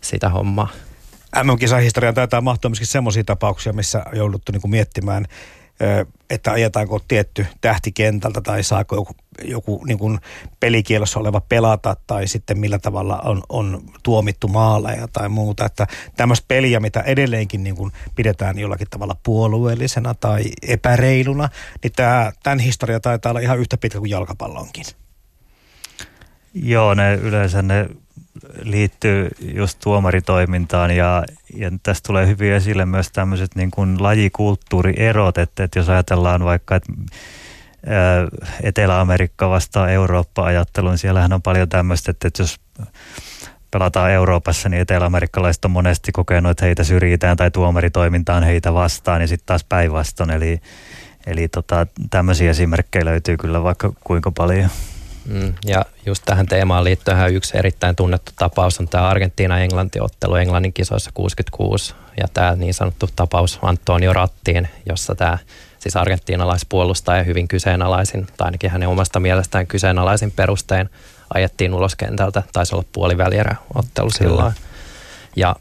[0.00, 0.68] sitä hommaa.
[1.42, 5.26] MM-kisahistoriaan taitaa mahtua myöskin semmoisia tapauksia, missä jouduttu niin kuin miettimään–
[6.30, 10.18] että ajetaanko tietty tähti kentältä tai saako joku, joku niin kuin
[10.60, 15.64] pelikielossa oleva pelata tai sitten millä tavalla on, on tuomittu maaleja tai muuta.
[15.64, 21.48] Että tämmöistä peliä, mitä edelleenkin niin kuin pidetään jollakin tavalla puolueellisena tai epäreiluna,
[21.82, 24.84] niin tämä, tämän historia taitaa olla ihan yhtä pitkä kuin jalkapallonkin.
[26.54, 27.88] Joo, ne yleensä ne
[28.62, 31.24] liittyy just tuomaritoimintaan ja,
[31.54, 36.76] ja tästä tulee hyvin esille myös tämmöiset niin kuin lajikulttuurierot, että, että jos ajatellaan vaikka,
[36.76, 36.92] että
[38.62, 42.60] Etelä-Amerikka vastaa Eurooppa-ajattelun, niin siellähän on paljon tämmöistä, että, että jos
[43.70, 49.28] pelataan Euroopassa, niin etelä-amerikkalaiset on monesti kokenut, että heitä syrjitään tai tuomaritoimintaan heitä vastaan, niin
[49.28, 50.30] sitten taas päinvastoin.
[50.30, 50.60] Eli,
[51.26, 54.70] eli tota, tämmöisiä esimerkkejä löytyy kyllä vaikka kuinka paljon.
[55.24, 61.10] Mm, ja just tähän teemaan liittyen yksi erittäin tunnettu tapaus on tämä Argentiina-Englanti-ottelu Englannin kisoissa
[61.14, 65.38] 66 ja tämä niin sanottu tapaus Antonio Rattiin, jossa tämä
[65.78, 70.90] siis argentiinalaispuolustaja hyvin kyseenalaisin, tai ainakin hänen omasta mielestään kyseenalaisin perustein
[71.34, 74.52] ajettiin ulos kentältä, taisi olla puolivälierä ottelu silloin.
[75.36, 75.56] Ja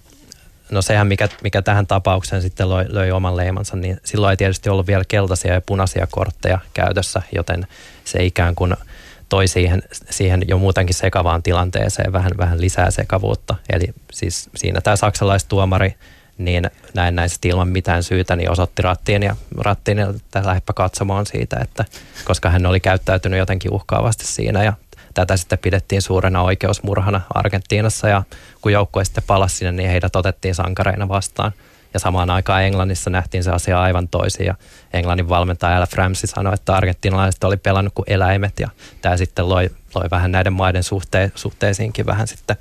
[0.72, 4.70] no sehän, mikä, mikä tähän tapaukseen sitten löi, löi oman leimansa, niin silloin ei tietysti
[4.70, 7.68] ollut vielä keltaisia ja punaisia kortteja käytössä, joten
[8.04, 8.76] se ikään kuin–
[9.34, 13.56] toi siihen, siihen jo muutenkin sekavaan tilanteeseen vähän, vähän lisää sekavuutta.
[13.70, 15.96] Eli siis siinä tämä saksalaistuomari
[16.38, 21.58] niin näin näin ilman mitään syytä, niin osoitti rattiin ja rattiin, että lähdepä katsomaan siitä,
[21.62, 21.86] että
[22.26, 24.74] koska hän oli käyttäytynyt jotenkin uhkaavasti siinä ja
[25.14, 28.24] tätä sitten pidettiin suurena oikeusmurhana Argentiinassa ja
[28.62, 31.52] kun joukkue sitten palasi sinne, niin heidät otettiin sankareina vastaan–
[31.94, 34.56] ja samaan aikaan Englannissa nähtiin se asia aivan toisin ja
[34.94, 38.70] Englannin valmentaja Al Ramsey sanoi, että argentinalaiset oli pelannut kuin eläimet ja
[39.02, 42.56] tämä sitten loi, loi vähän näiden maiden suhte, suhteisiinkin vähän sitten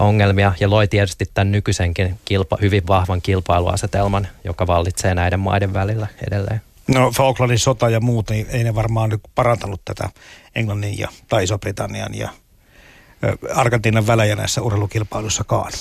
[0.00, 6.06] ongelmia ja loi tietysti tämän nykyisenkin kilpa, hyvin vahvan kilpailuasetelman, joka vallitsee näiden maiden välillä
[6.26, 6.60] edelleen.
[6.88, 10.08] No Falklandin sota ja muut, niin ei ne varmaan parantanut tätä
[10.54, 12.28] Englannin ja, tai Iso-Britannian ja
[13.54, 15.72] Argentiinan välejä näissä urheilukilpailuissakaan.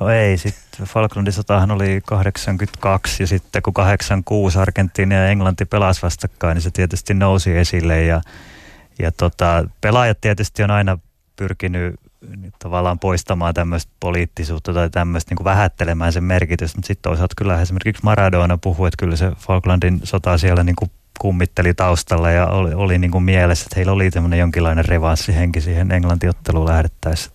[0.00, 6.02] No ei, sitten Falklandin sotahan oli 82 ja sitten kun 86 Argentiina ja Englanti pelasi
[6.02, 8.20] vastakkain, niin se tietysti nousi esille ja,
[8.98, 10.98] ja tota, pelaajat tietysti on aina
[11.36, 11.94] pyrkinyt
[12.58, 18.02] tavallaan poistamaan tämmöistä poliittisuutta tai tämmöistä niin vähättelemään sen merkitystä, mutta sitten toisaalta kyllä esimerkiksi
[18.02, 22.98] Maradona puhui, että kyllä se Falklandin sota siellä niin kuin kummitteli taustalla ja oli, oli
[22.98, 27.30] niin kuin mielessä, että heillä oli tämmöinen jonkinlainen revanssihenki siihen Englantiotteluun lähdettäessä.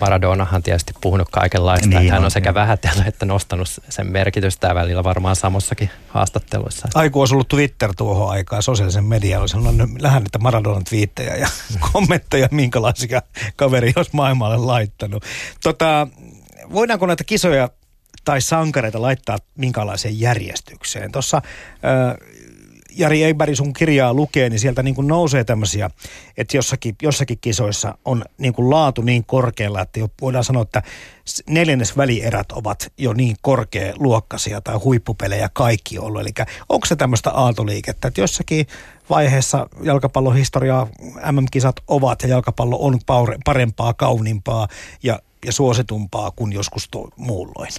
[0.00, 5.04] Maradonahan tietysti puhunut kaikenlaista, niin, että hän on sekä vähätellyt että nostanut sen merkitystä välillä
[5.04, 6.88] varmaan samossakin haastatteluissa.
[6.94, 11.48] Aiku olisi ollut Twitter tuohon aikaan, sosiaalisen median olisi sanonut lähden niitä Maradonan twiittejä ja
[11.92, 13.22] kommentteja, minkälaisia
[13.56, 15.24] kaveri olisi maailmalle laittanut.
[15.62, 16.08] Tota,
[16.72, 17.68] voidaanko näitä kisoja
[18.24, 21.12] tai sankareita laittaa minkälaiseen järjestykseen?
[21.12, 21.42] Tuossa
[22.96, 25.90] Jari Eiberg sun kirjaa lukee, niin sieltä niin kuin nousee tämmöisiä,
[26.36, 30.82] että jossakin, jossakin kisoissa on niin kuin laatu niin korkealla, että jo voidaan sanoa, että
[31.48, 33.36] neljännes välierät ovat jo niin
[33.96, 36.20] luokkaisia tai huippupelejä kaikki ollut.
[36.20, 36.30] Eli
[36.68, 38.66] onko se tämmöistä aaltoliikettä, että jossakin
[39.10, 40.86] vaiheessa jalkapallohistoriaa
[41.32, 42.98] MM-kisat ovat ja jalkapallo on
[43.44, 44.68] parempaa, kauniimpaa
[45.02, 47.70] ja, ja suositumpaa kuin joskus tuo muulloin?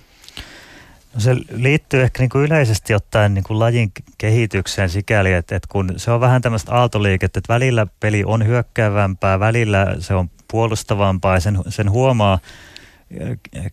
[1.15, 5.67] No se liittyy ehkä niin kuin yleisesti ottaen niin kuin lajin kehitykseen sikäli, että, että
[5.71, 11.33] kun se on vähän tämmöistä aaltoliikettä, että välillä peli on hyökkäävämpää, välillä se on puolustavampaa
[11.33, 12.39] ja sen, sen huomaa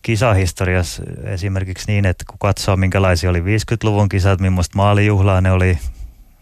[0.03, 5.79] kisahistoriassa esimerkiksi niin, että kun katsoo minkälaisia oli 50-luvun kisat, millaista maalijuhlaa ne oli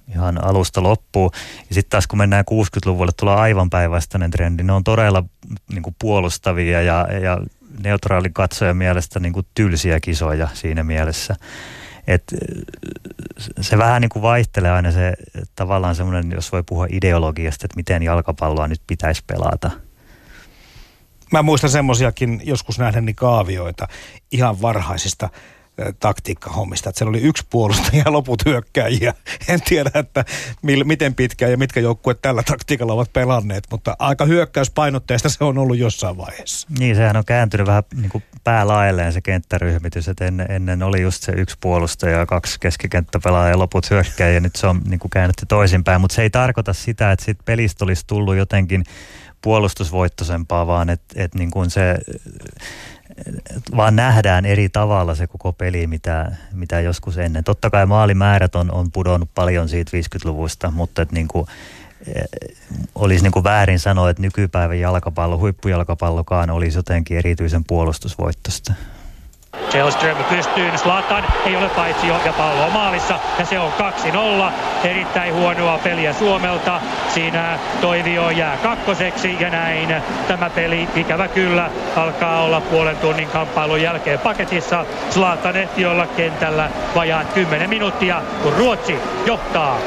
[0.08, 1.30] ihan alusta loppuun.
[1.68, 4.62] Ja sitten taas kun mennään 60-luvulle, tulee aivan päinvastainen trendi.
[4.62, 5.24] Ne on todella
[5.72, 7.38] niin kuin puolustavia ja, ja
[7.82, 11.36] neutraalin katsojan mielestä niin kuin tylsiä kisoja siinä mielessä.
[12.06, 12.34] et
[13.60, 15.12] se vähän niin kuin vaihtelee aina se
[15.54, 19.70] tavallaan semmoinen, jos voi puhua ideologiasta, että miten jalkapalloa nyt pitäisi pelata.
[21.32, 23.88] Mä muistan semmoisiakin joskus nähdeni kaavioita
[24.32, 25.28] ihan varhaisista
[26.00, 26.88] taktiikkahommista.
[26.88, 29.14] Että siellä oli yksi puolustaja ja loput hyökkääjiä.
[29.48, 30.24] En tiedä, että
[30.62, 35.58] mil, miten pitkään ja mitkä joukkueet tällä taktiikalla ovat pelanneet, mutta aika hyökkäyspainotteista se on
[35.58, 36.68] ollut jossain vaiheessa.
[36.78, 41.22] Niin, sehän on kääntynyt vähän niin kuin päälailleen se kenttäryhmitys, että ennen, ennen oli just
[41.22, 45.46] se yksi puolustaja, kaksi keskikenttäpelaajaa ja loput hyökkääjiä, ja nyt se on niin kuin käännetty
[45.46, 48.84] toisinpäin, mutta se ei tarkoita sitä, että siitä pelistä olisi tullut jotenkin
[49.42, 51.98] puolustusvoittoisempaa, vaan että et niin kuin se
[53.76, 57.44] vaan nähdään eri tavalla se koko peli, mitä, mitä joskus ennen.
[57.44, 61.46] Totta kai maalimäärät on, on pudonnut paljon siitä 50-luvusta, mutta että niin kuin,
[62.14, 62.24] eh,
[62.94, 68.72] olisi niin kuin väärin sanoa, että nykypäivän jalkapallo, huippujalkapallokaan olisi jotenkin erityisen puolustusvoittosta.
[69.70, 74.52] Selström pystyyn, Slatan ei ole paitsi ja pallo on maalissa ja se on 2-0.
[74.84, 76.80] Erittäin huonoa peliä Suomelta.
[77.14, 83.82] Siinä Toivio jää kakkoseksi ja näin tämä peli ikävä kyllä alkaa olla puolen tunnin kamppailun
[83.82, 84.84] jälkeen paketissa.
[85.10, 89.78] Slatan ehti olla kentällä vajaat 10 minuuttia, kun Ruotsi johtaa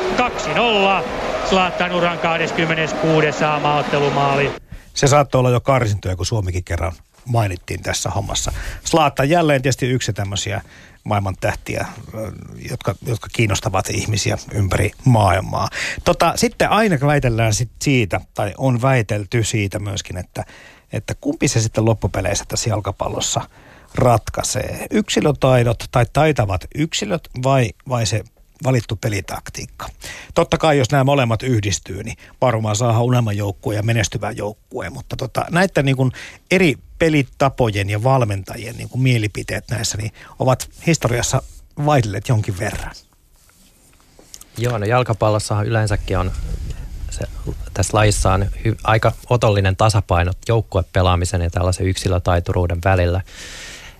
[1.00, 1.04] 2-0.
[1.50, 3.28] Slatan uran 26.
[3.62, 4.52] maaottelumaali.
[4.94, 6.94] Se saattoi olla jo karsintoja, kun Suomikin kerran
[7.26, 8.52] mainittiin tässä hommassa.
[8.84, 10.62] Slaatta jälleen tietysti yksi tämmöisiä
[11.04, 11.86] maailman tähtiä,
[12.70, 15.70] jotka, jotka kiinnostavat ihmisiä ympäri maailmaa.
[16.04, 20.46] Tota, sitten aina väitellään sit siitä, tai on väitelty siitä myöskin, että,
[20.94, 23.42] että kumpi se sitten loppupeleissä tässä jalkapallossa
[23.96, 24.88] ratkaisee.
[24.92, 28.24] Yksilötaidot tai taitavat yksilöt vai, vai se
[28.64, 29.90] valittu pelitaktiikka.
[30.34, 35.16] Totta kai, jos nämä molemmat yhdistyy, niin varmaan saa unelman joukkue ja menestyvä joukkue, mutta
[35.16, 36.12] tota, näiden niin kuin
[36.52, 41.42] eri pelitapojen ja valmentajien niin kuin mielipiteet näissä niin ovat historiassa
[41.86, 42.96] vaihdelleet jonkin verran.
[44.58, 46.32] Joo, no jalkapallossahan yleensäkin on
[47.10, 47.26] se,
[47.74, 53.22] tässä lajissa on hy, aika otollinen tasapaino joukkuepelaamisen ja tällaisen yksilötaituruuden välillä.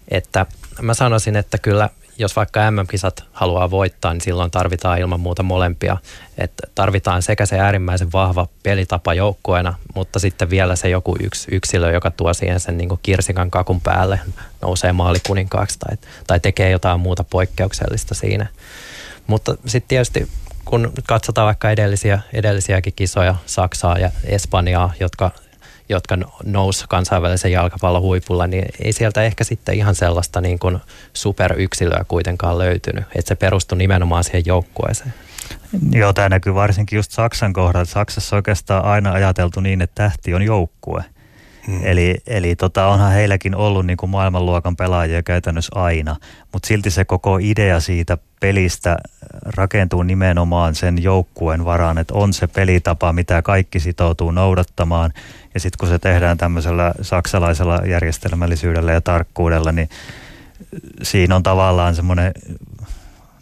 [0.08, 0.46] Että
[0.82, 5.98] mä sanoisin, että kyllä jos vaikka MM-kisat haluaa voittaa, niin silloin tarvitaan ilman muuta molempia.
[6.38, 11.92] Että tarvitaan sekä se äärimmäisen vahva pelitapa joukkueena, mutta sitten vielä se joku yksi yksilö,
[11.92, 14.20] joka tuo siihen sen niin kirsikan kakun päälle,
[14.62, 15.98] nousee maalikuninkkaaksi tai,
[16.28, 18.48] tai tekee jotain muuta poikkeuksellista siinä.
[19.28, 20.28] Mutta sitten tietysti
[20.66, 25.32] kun katsotaan vaikka edellisiä, edellisiäkin kisoja, Saksaa ja Espanjaa, jotka
[25.90, 30.80] jotka nousi kansainvälisen jalkapallon huipulla, niin ei sieltä ehkä sitten ihan sellaista niin kuin
[31.14, 33.04] superyksilöä kuitenkaan löytynyt.
[33.16, 35.14] Että se perustui nimenomaan siihen joukkueeseen.
[35.92, 37.86] Joo, tämä näkyy varsinkin just Saksan kohdalla.
[37.86, 41.04] Saksassa oikeastaan aina ajateltu niin, että tähti on joukkue.
[41.68, 41.80] Hmm.
[41.84, 46.16] Eli, eli tota, onhan heilläkin ollut niin kuin maailmanluokan pelaajia käytännössä aina,
[46.54, 48.98] mutta silti se koko idea siitä pelistä
[49.44, 55.14] rakentuu nimenomaan sen joukkueen varaan, että on se pelitapa, mitä kaikki sitoutuu noudattamaan.
[55.54, 59.90] Ja sitten kun se tehdään tämmöisellä saksalaisella järjestelmällisyydellä ja tarkkuudella, niin
[61.02, 62.32] siinä on tavallaan semmoinen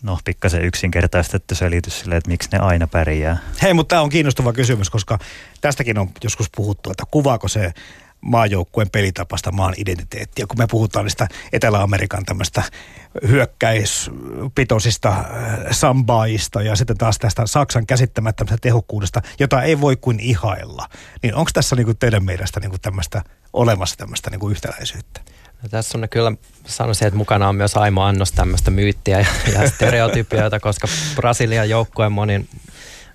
[0.04, 3.38] no pikkasen yksinkertaistettu selitys sille, että miksi ne aina pärjää.
[3.62, 5.20] Hei, mutta tämä on kiinnostava kysymys, koska
[5.62, 7.74] tästäkin on joskus puhuttu, että kuvaako se
[8.22, 12.64] maajoukkueen pelitapasta maan identiteettiä, kun me puhutaan niistä Etelä-Amerikan tämmöistä
[13.28, 15.26] hyökkäispitoisista äh,
[15.72, 20.88] sambaista ja sitten taas tästä Saksan käsittämättömästä tehokkuudesta, jota ei voi kuin ihailla.
[21.24, 23.22] Niin onko tässä niinku teidän mielestä niinku tämmöistä
[23.54, 25.22] olemassa tämmöistä niinku yhtäläisyyttä?
[25.64, 26.32] No, tässä on kyllä,
[26.66, 32.12] sanoisin, että mukana on myös aimo annos tämmöistä myyttiä ja, ja stereotypioita, koska Brasilian joukkueen
[32.12, 32.50] monin,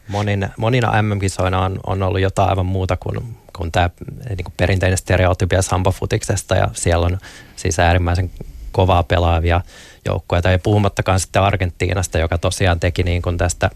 [0.09, 3.91] monin, monina MM-kisoina on, on ollut jotain aivan muuta kuin, kuin tämä
[4.29, 7.19] niin perinteinen stereotypia sambafutiksesta ja siellä on
[7.57, 8.31] siis äärimmäisen
[8.73, 9.61] kovaa pelaavia
[10.07, 10.51] joukkueita.
[10.51, 13.71] Ja puhumattakaan sitten Argentiinasta, joka tosiaan teki niin kuin tästä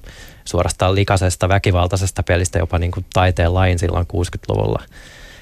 [0.44, 4.82] suorastaan likaisesta, väkivaltaisesta pelistä jopa niin kuin taiteen lain silloin 60-luvulla.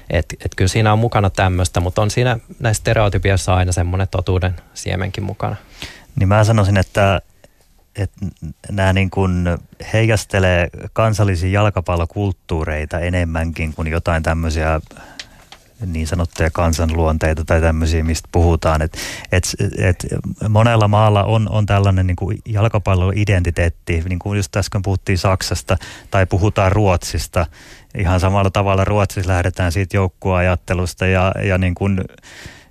[0.09, 4.55] Et, et kyllä siinä on mukana tämmöistä, mutta on siinä näissä stereotypioissa aina semmoinen totuuden
[4.73, 5.55] siemenkin mukana.
[6.15, 7.21] Niin mä sanoisin, että,
[7.95, 8.25] että
[8.71, 9.47] nämä niin kuin
[9.93, 14.81] heijastelee kansallisia jalkapallokulttuureita enemmänkin kuin jotain tämmöisiä
[15.85, 18.81] niin sanottuja kansanluonteita tai tämmöisiä, mistä puhutaan.
[18.81, 18.97] Et,
[19.31, 19.43] et,
[19.77, 20.05] et
[20.49, 25.77] monella maalla on, on tällainen niin kuin jalkapalloidentiteetti, niin kuin just äsken puhuttiin Saksasta
[26.11, 27.45] tai puhutaan Ruotsista.
[27.95, 32.01] Ihan samalla tavalla Ruotsissa lähdetään siitä joukkueajattelusta ja, ja niin kuin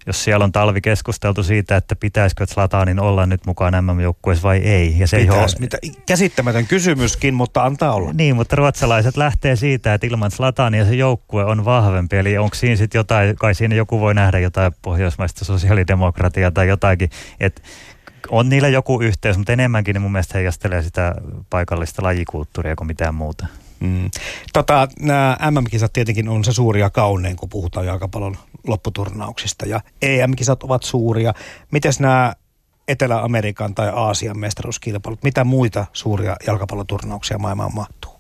[0.08, 4.98] jos siellä on talvi keskusteltu siitä, että pitäisikö Zlatanin olla nyt mukaan MM-joukkueessa vai ei.
[4.98, 5.60] Ja se Pitäis, ei ole...
[5.60, 8.12] mitä, käsittämätön kysymyskin, mutta antaa olla.
[8.12, 12.16] Niin, mutta ruotsalaiset lähtee siitä, että ilman Zlatania se joukkue on vahvempi.
[12.16, 17.10] Eli onko siinä sitten jotain, kai siinä joku voi nähdä jotain pohjoismaista sosiaalidemokratiaa tai jotakin,
[17.40, 17.62] että
[18.28, 21.14] on niillä joku yhteys, mutta enemmänkin ne mun mielestä heijastelee sitä
[21.50, 23.46] paikallista lajikulttuuria kuin mitään muuta.
[23.80, 24.10] Mm.
[24.52, 29.66] Tota, nämä MM-kisat tietenkin on se suuria kaunein, kun puhutaan jalkapallon lopputurnauksista.
[29.66, 31.34] Ja EM-kisat ovat suuria.
[31.70, 32.34] Mites nämä
[32.88, 38.12] Etelä-Amerikan tai Aasian mestaruuskilpailut, mitä muita suuria jalkapalloturnauksia maailmaan mahtuu?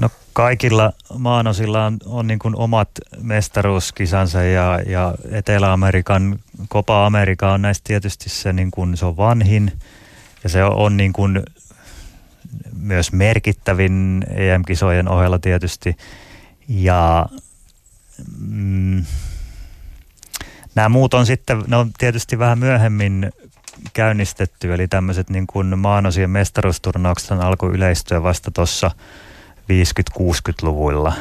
[0.00, 2.90] No kaikilla maanosilla on, on niin kuin omat
[3.20, 6.38] mestaruuskisansa ja, ja Etelä-Amerikan,
[6.70, 9.72] Copa Amerika on näistä tietysti se, niin kuin, se on vanhin
[10.44, 11.42] ja se on, on niin kuin
[12.80, 15.96] myös merkittävin EM-kisojen ohella tietysti.
[16.68, 17.26] Ja
[18.48, 19.04] mm,
[20.74, 23.32] nämä muut on sitten, ne on tietysti vähän myöhemmin
[23.92, 28.90] käynnistetty, eli tämmöiset niin kuin maanosien mestaruusturnaukset alkoi yleistyä vasta tuossa
[30.20, 31.12] 50-60-luvuilla.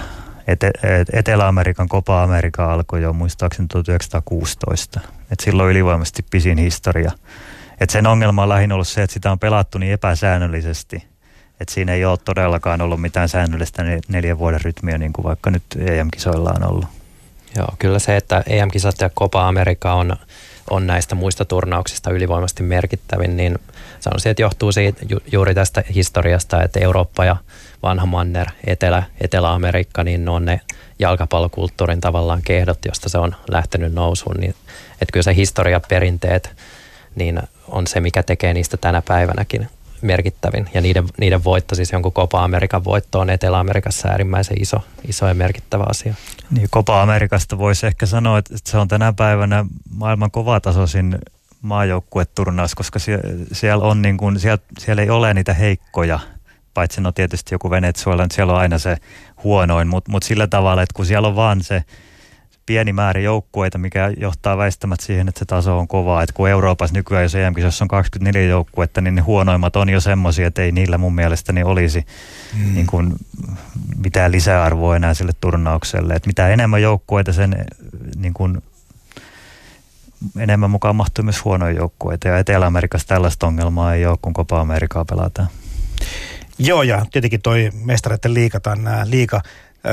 [0.47, 4.99] Ete- Etelä-Amerikan Copa Amerika alkoi jo muistaakseni 1916.
[5.31, 7.11] Et silloin ylivoimaisesti pisin historia.
[7.79, 11.03] Et sen ongelma on lähinnä ollut se, että sitä on pelattu niin epäsäännöllisesti–
[11.61, 15.63] että siinä ei ole todellakaan ollut mitään säännöllistä neljän vuoden rytmiä, niin kuin vaikka nyt
[15.79, 16.85] EM-kisoilla on ollut.
[17.55, 20.15] Joo, kyllä se, että EM-kisat ja Copa America on,
[20.69, 23.59] on näistä muista turnauksista ylivoimasti merkittävin, niin
[23.99, 27.35] sanoisin, että johtuu siitä, ju, juuri tästä historiasta, että Eurooppa ja
[27.83, 30.61] vanha manner, Etelä, Etelä-Amerikka, niin ne on ne
[30.99, 34.35] jalkapallokulttuurin tavallaan kehdot, josta se on lähtenyt nousuun.
[34.39, 34.55] Niin,
[34.91, 36.55] että kyllä se historiaperinteet
[37.15, 39.69] niin on se, mikä tekee niistä tänä päivänäkin
[40.01, 40.69] merkittävin.
[40.73, 44.77] Ja niiden, niiden voitto, siis jonkun Copa Amerikan voitto on Etelä-Amerikassa äärimmäisen iso,
[45.07, 46.13] iso ja merkittävä asia.
[46.51, 51.19] Niin, Copa Amerikasta voisi ehkä sanoa, että se on tänä päivänä maailman kovatasoisin
[51.61, 56.19] maajoukkueturnaus, koska siellä, siellä, on niin kuin, siellä, siellä ei ole niitä heikkoja,
[56.73, 58.97] paitsi no tietysti joku Venezuela, siellä on aina se
[59.43, 61.83] huonoin, mutta mut sillä tavalla, että kun siellä on vaan se
[62.65, 66.23] pieni määrä joukkueita, mikä johtaa väistämättä siihen, että se taso on kova.
[66.23, 70.47] Et kun Euroopassa nykyään, jos em on 24 joukkuetta, niin ne huonoimmat on jo semmoisia,
[70.47, 72.05] että ei niillä mun mielestäni olisi
[72.57, 72.73] mm.
[72.73, 73.13] niin kuin
[74.03, 76.13] mitään lisäarvoa enää sille turnaukselle.
[76.13, 77.65] Et mitä enemmän joukkueita, sen
[78.15, 78.63] niin kuin,
[80.37, 82.27] enemmän mukaan mahtuu myös huonoja joukkueita.
[82.27, 85.47] Ja Etelä-Amerikassa tällaista ongelmaa ei ole, kun Copa Amerikaa pelataan.
[86.57, 89.41] Joo, ja tietenkin toi mestareiden liika tai nämä liika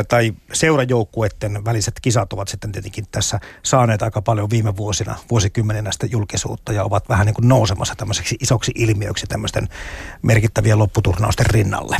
[0.09, 6.07] tai seurajoukkueiden väliset kisat ovat sitten tietenkin tässä saaneet aika paljon viime vuosina, vuosikymmeninä sitä
[6.07, 9.69] julkisuutta ja ovat vähän niin kuin nousemassa tämmöiseksi isoksi ilmiöksi tämmöisten
[10.23, 11.97] merkittävien lopputurnausten rinnalle.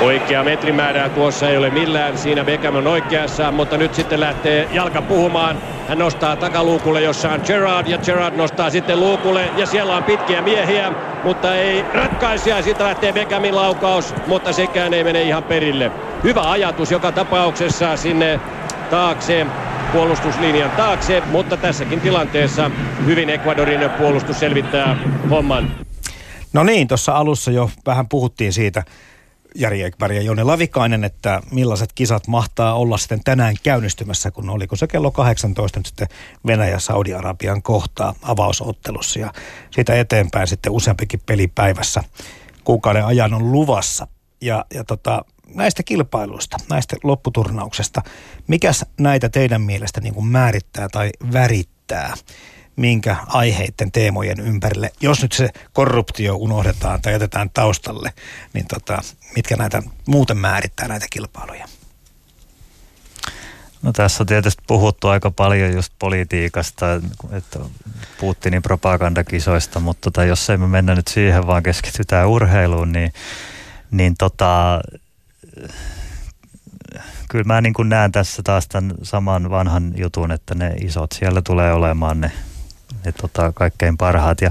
[0.00, 2.18] Oikea metrimäärää tuossa ei ole millään.
[2.18, 5.58] Siinä Beckham on oikeassa, mutta nyt sitten lähtee jalka puhumaan.
[5.88, 10.42] Hän nostaa takaluukulle, jossa on Gerard ja Gerard nostaa sitten luukulle ja siellä on pitkiä
[10.42, 10.92] miehiä,
[11.24, 12.62] mutta ei ratkaisia.
[12.62, 15.90] Siitä lähtee Beckhamin laukaus, mutta sekään ei mene ihan perille.
[16.24, 18.40] Hyvä ajatus joka tapauksessa sinne
[18.90, 19.46] taakse
[19.92, 22.70] puolustuslinjan taakse, mutta tässäkin tilanteessa
[23.06, 24.96] hyvin Ecuadorin puolustus selvittää
[25.30, 25.70] homman.
[26.52, 28.82] No niin, tuossa alussa jo vähän puhuttiin siitä,
[29.54, 34.76] Jari Ekberg ja Joni Lavikainen, että millaiset kisat mahtaa olla sitten tänään käynnistymässä, kun oliko
[34.76, 36.08] se kello 18 nyt sitten
[36.46, 39.32] Venäjä Saudi-Arabian kohtaa avausottelussa ja
[39.70, 42.04] siitä eteenpäin sitten useampikin peli päivässä
[42.64, 44.06] kuukauden ajan on luvassa.
[44.40, 45.24] Ja, ja tota,
[45.54, 48.02] näistä kilpailuista, näistä lopputurnauksesta,
[48.48, 52.14] mikäs näitä teidän mielestä niin kuin määrittää tai värittää?
[52.76, 58.12] Minkä aiheiden teemojen ympärille, jos nyt se korruptio unohdetaan tai jätetään taustalle,
[58.52, 59.02] niin tota,
[59.36, 61.68] mitkä näitä muuten määrittää näitä kilpailuja?
[63.82, 66.86] No tässä on tietysti puhuttu aika paljon just politiikasta,
[67.30, 67.58] että
[68.20, 73.12] Putinin propagandakisoista, mutta tota, jos ei me mennä nyt siihen, vaan keskitytään urheiluun, niin,
[73.90, 74.80] niin tota,
[77.28, 81.72] kyllä mä niin näen tässä taas tämän saman vanhan jutun, että ne isot siellä tulee
[81.72, 82.32] olemaan ne
[83.04, 84.40] ne tota, kaikkein parhaat.
[84.40, 84.50] Ja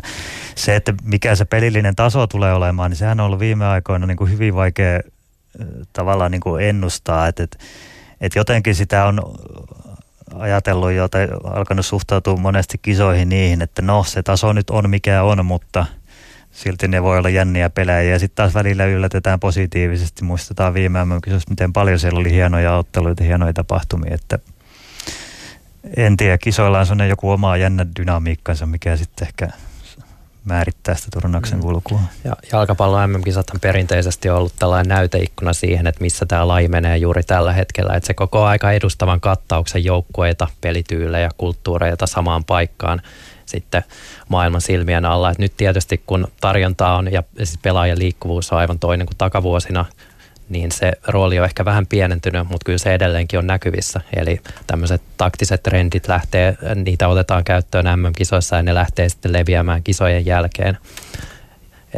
[0.55, 4.17] se, että mikä se pelillinen taso tulee olemaan, niin sehän on ollut viime aikoina niin
[4.17, 4.99] kuin hyvin vaikea
[5.93, 7.27] tavallaan niin kuin ennustaa.
[7.27, 7.57] Että, että,
[8.21, 9.21] että jotenkin sitä on
[10.35, 15.23] ajatellut jo tai alkanut suhtautua monesti kisoihin niihin, että no se taso nyt on mikä
[15.23, 15.85] on, mutta
[16.51, 18.11] silti ne voi olla jänniä pelejä.
[18.11, 20.23] Ja sitten taas välillä yllätetään positiivisesti.
[20.23, 24.39] Muistetaan viime kisossa, miten paljon siellä oli hienoja otteluita, hienoja tapahtumia, että–
[25.97, 29.49] en tiedä, kisoilla on sellainen joku oma jännä dynamiikkansa, mikä sitten ehkä
[30.45, 31.61] määrittää sitä turnauksen mm.
[31.61, 31.99] kulkua.
[32.23, 37.23] Ja jalkapallon MM-kisat on perinteisesti ollut tällainen näyteikkuna siihen, että missä tämä laji menee juuri
[37.23, 37.93] tällä hetkellä.
[37.93, 43.01] Että se koko aika edustavan kattauksen joukkueita, pelityylejä, kulttuureita samaan paikkaan
[43.45, 43.83] sitten
[44.29, 45.31] maailman silmien alla.
[45.31, 49.85] Et nyt tietysti kun tarjontaa on ja siis pelaajan liikkuvuus on aivan toinen kuin takavuosina,
[50.53, 54.01] niin se rooli on ehkä vähän pienentynyt, mutta kyllä se edelleenkin on näkyvissä.
[54.15, 60.25] Eli tämmöiset taktiset trendit lähtee, niitä otetaan käyttöön MM-kisoissa ja ne lähtee sitten leviämään kisojen
[60.25, 60.77] jälkeen.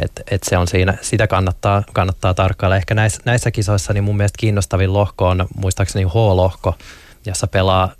[0.02, 2.76] Et, et se on siinä, sitä kannattaa, kannattaa tarkkailla.
[2.76, 6.74] Ehkä näissä, näissä kisoissa niin mun mielestä kiinnostavin lohko on muistaakseni H-lohko,
[7.26, 7.90] jossa pelaa äh,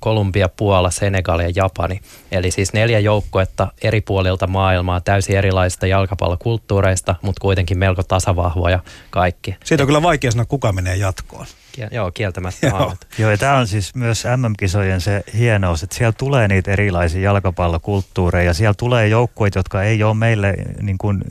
[0.00, 2.00] Kolumbia, Puola, Senegal ja Japani.
[2.32, 8.80] Eli siis neljä joukkuetta eri puolilta maailmaa, täysin erilaisista jalkapallokulttuureista, mutta kuitenkin melko tasavahvoja
[9.10, 9.56] kaikki.
[9.64, 11.46] Siitä on kyllä vaikea sanoa, kuka menee jatkoon.
[11.72, 12.66] Kiel, joo, kieltämättä.
[12.66, 12.94] Joo.
[13.18, 18.54] joo, ja tämä on siis myös MM-kisojen se hienous, että siellä tulee niitä erilaisia jalkapallokulttuureja.
[18.54, 21.24] Siellä tulee joukkueita, jotka ei ole meille niin kuin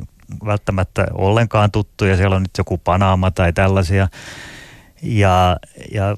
[0.45, 2.18] välttämättä ollenkaan tuttuja.
[2.18, 4.07] Siellä on nyt joku Panama tai tällaisia.
[5.01, 5.57] Ja,
[5.93, 6.18] ja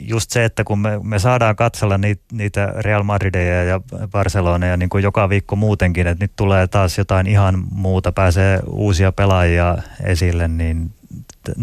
[0.00, 4.88] just se, että kun me, me saadaan katsella niitä, niitä Real Madrideja ja Barceloneja niin
[4.88, 10.48] kuin joka viikko muutenkin, että nyt tulee taas jotain ihan muuta, pääsee uusia pelaajia esille,
[10.48, 10.90] niin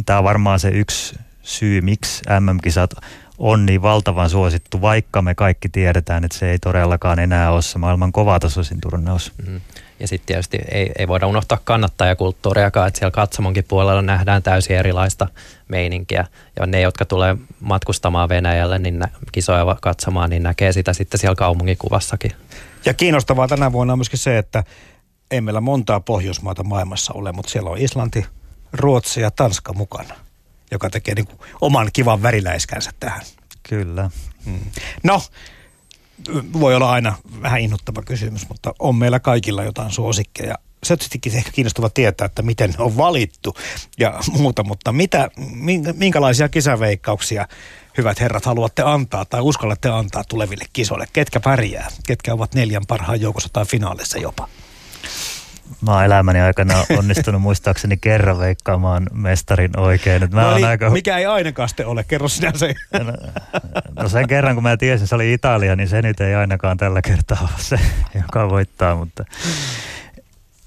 [0.05, 2.91] tämä on varmaan se yksi syy, miksi MM-kisat
[3.37, 7.79] on niin valtavan suosittu, vaikka me kaikki tiedetään, että se ei todellakaan enää ole se
[7.79, 9.33] maailman kovatasoisin turnaus.
[9.37, 9.61] Mm-hmm.
[10.03, 15.27] Ja sitten tietysti ei, ei voida unohtaa kannattajakulttuuriakaan, että siellä katsomonkin puolella nähdään täysin erilaista
[15.67, 16.27] meininkiä.
[16.59, 21.35] Ja ne, jotka tulee matkustamaan Venäjälle niin nä- kisoja katsomaan, niin näkee sitä sitten siellä
[21.35, 22.31] kaupunkikuvassakin.
[22.85, 24.63] Ja kiinnostavaa tänä vuonna on myöskin se, että
[25.31, 28.25] ei meillä montaa Pohjoismaata maailmassa ole, mutta siellä on Islanti,
[28.73, 30.15] Ruotsi ja Tanska mukana,
[30.71, 33.21] joka tekee niin kuin oman kivan väriläiskänsä tähän.
[33.69, 34.09] Kyllä.
[34.45, 34.59] Mm.
[35.03, 35.21] No,
[36.59, 40.55] voi olla aina vähän innoittava kysymys, mutta on meillä kaikilla jotain suosikkeja.
[40.83, 40.99] Se on
[41.37, 43.55] ehkä kiinnostava tietää, että miten ne on valittu
[43.99, 45.29] ja muuta, mutta mitä,
[45.95, 47.47] minkälaisia kisaveikkauksia
[47.97, 51.07] hyvät herrat haluatte antaa tai uskallatte antaa tuleville kisoille?
[51.13, 51.87] Ketkä pärjää?
[52.07, 54.47] Ketkä ovat neljän parhaan joukossa tai finaalissa jopa?
[55.81, 60.29] Mä oon elämäni aikana onnistunut muistaakseni kerran veikkaamaan mestarin oikein.
[60.31, 60.89] mä no niin, aika...
[60.89, 62.75] Mikä ei ainakaan sitten ole, kerro sinä se.
[63.03, 63.13] No,
[64.03, 67.01] no sen kerran kun mä tiesin, se oli Italia, niin se nyt ei ainakaan tällä
[67.01, 67.79] kertaa ole se,
[68.15, 68.95] joka voittaa.
[68.95, 69.25] Mutta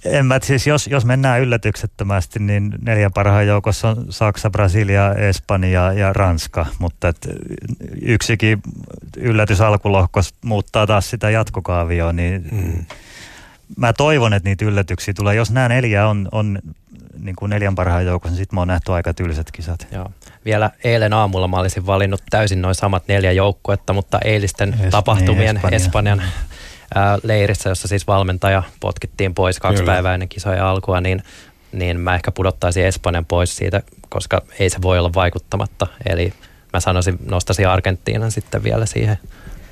[0.05, 5.93] en mä, siis jos, jos mennään yllätyksettömästi, niin neljän parhaan joukossa on Saksa, Brasilia, Espanja
[5.93, 7.29] ja Ranska, mutta et
[8.03, 8.63] yksikin
[9.17, 12.87] yllätys alkulohkos muuttaa taas sitä jatkokaavioa, niin mm
[13.77, 15.35] mä toivon, että niitä yllätyksiä tulee.
[15.35, 16.59] Jos nämä neljä on, on
[17.23, 19.87] niin kuin neljän parhaan joukossa, niin sitten mä oon nähty aika tylsät kisat.
[19.93, 20.11] Joo.
[20.45, 25.57] Vielä eilen aamulla mä olisin valinnut täysin noin samat neljä joukkuetta, mutta eilisten Espanja, tapahtumien
[25.57, 25.77] Espanja.
[25.77, 26.23] Espanjan
[26.95, 29.93] ää, leirissä, jossa siis valmentaja potkittiin pois kaksi Kyllä.
[29.93, 31.23] päivää ennen kisoja alkua, niin,
[31.73, 35.87] niin mä ehkä pudottaisin Espanjan pois siitä, koska ei se voi olla vaikuttamatta.
[36.07, 36.33] Eli
[36.73, 39.19] mä sanoisin, nostaisin Argentiinan sitten vielä siihen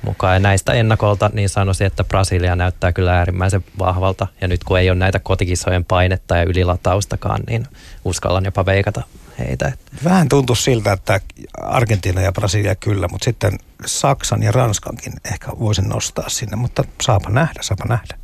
[0.05, 0.33] mukaan.
[0.33, 4.27] Ja näistä ennakolta niin sanoisin, että Brasilia näyttää kyllä äärimmäisen vahvalta.
[4.41, 7.67] Ja nyt kun ei ole näitä kotikisojen painetta ja ylilataustakaan, niin
[8.05, 9.01] uskallan jopa veikata
[9.39, 9.71] heitä.
[10.03, 11.19] Vähän tuntuu siltä, että
[11.61, 17.29] Argentiina ja Brasilia kyllä, mutta sitten Saksan ja Ranskankin ehkä voisin nostaa sinne, mutta saapa
[17.29, 18.17] nähdä, saapa nähdä.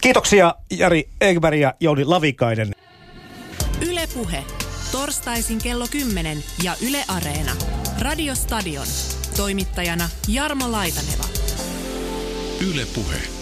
[0.00, 2.72] Kiitoksia Jari Egberg ja Jouni Lavikainen.
[3.88, 4.44] Ylepuhe.
[4.92, 7.52] Torstaisin kello 10 ja Yle Areena.
[8.00, 8.86] Radiostadion.
[9.36, 11.24] Toimittajana Jarmo Laitaneva.
[12.60, 13.35] Yle Puhe.